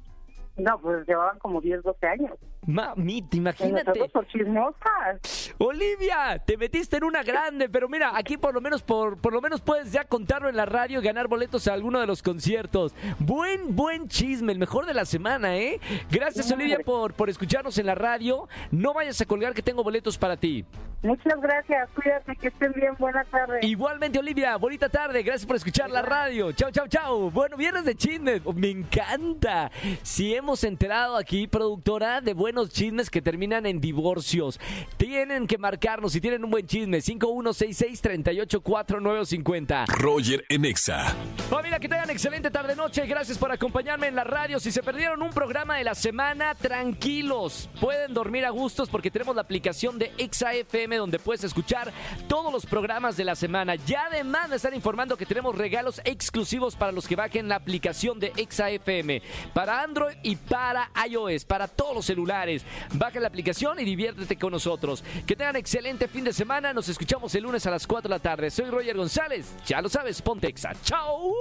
No, 0.58 0.78
pues 0.80 1.06
llevaban 1.08 1.38
como 1.38 1.60
10, 1.62 1.82
12 1.82 2.06
años. 2.06 2.32
Mamita, 2.68 3.34
imagínate. 3.34 4.08
por 4.10 4.26
chismosas. 4.28 5.54
Olivia, 5.56 6.38
te 6.44 6.58
metiste 6.58 6.98
en 6.98 7.04
una 7.04 7.22
grande, 7.22 7.66
pero 7.70 7.88
mira, 7.88 8.12
aquí 8.14 8.36
por 8.36 8.52
lo 8.52 8.60
menos 8.60 8.82
por, 8.82 9.16
por 9.16 9.32
lo 9.32 9.40
menos 9.40 9.62
puedes 9.62 9.90
ya 9.90 10.04
contarlo 10.04 10.50
en 10.50 10.56
la 10.56 10.66
radio 10.66 11.00
y 11.00 11.02
ganar 11.02 11.28
boletos 11.28 11.66
a 11.66 11.72
alguno 11.72 11.98
de 11.98 12.06
los 12.06 12.22
conciertos. 12.22 12.94
Buen, 13.18 13.74
buen 13.74 14.06
chisme, 14.08 14.52
el 14.52 14.58
mejor 14.58 14.84
de 14.84 14.92
la 14.92 15.06
semana, 15.06 15.56
¿eh? 15.56 15.80
Gracias, 16.10 16.52
Olivia, 16.52 16.78
por, 16.84 17.14
por 17.14 17.30
escucharnos 17.30 17.78
en 17.78 17.86
la 17.86 17.94
radio. 17.94 18.48
No 18.70 18.92
vayas 18.92 19.18
a 19.22 19.24
colgar 19.24 19.54
que 19.54 19.62
tengo 19.62 19.82
boletos 19.82 20.18
para 20.18 20.36
ti. 20.36 20.66
Muchas 21.00 21.40
gracias, 21.40 21.88
cuídate, 21.94 22.34
que 22.36 22.48
estén 22.48 22.72
bien, 22.72 22.92
buenas 22.98 23.26
tardes. 23.28 23.64
Igualmente, 23.64 24.18
Olivia, 24.18 24.56
bonita 24.56 24.88
tarde. 24.88 25.22
Gracias 25.22 25.46
por 25.46 25.54
escuchar 25.54 25.88
la 25.90 26.02
radio. 26.02 26.50
Chau, 26.52 26.72
chau, 26.72 26.88
chau. 26.88 27.30
Bueno, 27.30 27.56
viernes 27.56 27.84
de 27.84 27.94
chismes. 27.94 28.42
Oh, 28.44 28.52
Me 28.52 28.68
encanta. 28.68 29.70
Si 30.02 30.34
hemos 30.34 30.64
enterado 30.64 31.16
aquí, 31.16 31.46
productora, 31.46 32.20
de 32.20 32.34
buenos 32.34 32.57
chismes 32.66 33.10
que 33.10 33.22
terminan 33.22 33.66
en 33.66 33.80
divorcios. 33.80 34.58
Tienen 34.96 35.46
que 35.46 35.58
marcarnos 35.58 36.10
si 36.12 36.20
tienen 36.20 36.44
un 36.44 36.50
buen 36.50 36.66
chisme. 36.66 36.98
5166-384950. 36.98 39.86
Roger 39.86 40.44
en 40.48 40.64
Exa. 40.64 41.14
Familia, 41.48 41.78
que 41.78 41.88
tengan 41.88 42.10
excelente 42.10 42.50
tarde-noche. 42.50 43.06
Gracias 43.06 43.38
por 43.38 43.52
acompañarme 43.52 44.08
en 44.08 44.16
la 44.16 44.24
radio. 44.24 44.58
Si 44.60 44.72
se 44.72 44.82
perdieron 44.82 45.22
un 45.22 45.30
programa 45.30 45.78
de 45.78 45.84
la 45.84 45.94
semana, 45.94 46.54
tranquilos. 46.54 47.68
Pueden 47.80 48.14
dormir 48.14 48.44
a 48.44 48.50
gustos 48.50 48.88
porque 48.88 49.10
tenemos 49.10 49.36
la 49.36 49.42
aplicación 49.42 49.98
de 49.98 50.12
ExaFM 50.18 50.96
donde 50.96 51.18
puedes 51.18 51.44
escuchar 51.44 51.92
todos 52.28 52.52
los 52.52 52.66
programas 52.66 53.16
de 53.16 53.24
la 53.24 53.34
semana. 53.34 53.76
Ya 53.76 54.06
además 54.06 54.48
me 54.48 54.56
están 54.56 54.74
informando 54.74 55.16
que 55.16 55.26
tenemos 55.26 55.56
regalos 55.56 56.00
exclusivos 56.04 56.76
para 56.76 56.92
los 56.92 57.06
que 57.06 57.16
bajen 57.16 57.48
la 57.48 57.56
aplicación 57.56 58.18
de 58.18 58.32
ExaFM. 58.36 59.22
Para 59.54 59.82
Android 59.82 60.16
y 60.22 60.36
para 60.36 60.90
iOS, 61.08 61.44
para 61.44 61.68
todos 61.68 61.94
los 61.94 62.06
celulares. 62.06 62.47
Baja 62.94 63.20
la 63.20 63.28
aplicación 63.28 63.78
y 63.80 63.84
diviértete 63.84 64.36
con 64.36 64.52
nosotros. 64.52 65.04
Que 65.26 65.36
tengan 65.36 65.56
excelente 65.56 66.08
fin 66.08 66.24
de 66.24 66.32
semana. 66.32 66.72
Nos 66.72 66.88
escuchamos 66.88 67.34
el 67.34 67.42
lunes 67.44 67.66
a 67.66 67.70
las 67.70 67.86
4 67.86 68.08
de 68.08 68.14
la 68.14 68.20
tarde. 68.20 68.50
Soy 68.50 68.70
Roger 68.70 68.96
González. 68.96 69.46
Ya 69.66 69.80
lo 69.80 69.88
sabes, 69.88 70.22
ponte 70.22 70.48
Exa. 70.48 70.72
¡Chao! 70.82 71.32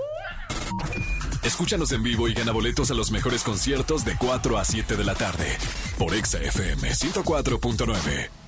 Escúchanos 1.43 1.91
en 1.91 2.03
vivo 2.03 2.27
y 2.27 2.33
gana 2.33 2.51
boletos 2.51 2.91
a 2.91 2.93
los 2.93 3.11
mejores 3.11 3.43
conciertos 3.43 4.03
de 4.03 4.15
4 4.17 4.57
a 4.57 4.65
7 4.65 4.95
de 4.97 5.03
la 5.03 5.15
tarde 5.15 5.57
por 5.97 6.13
Exa 6.13 6.39
FM 6.39 6.89
104.9. 6.89 8.46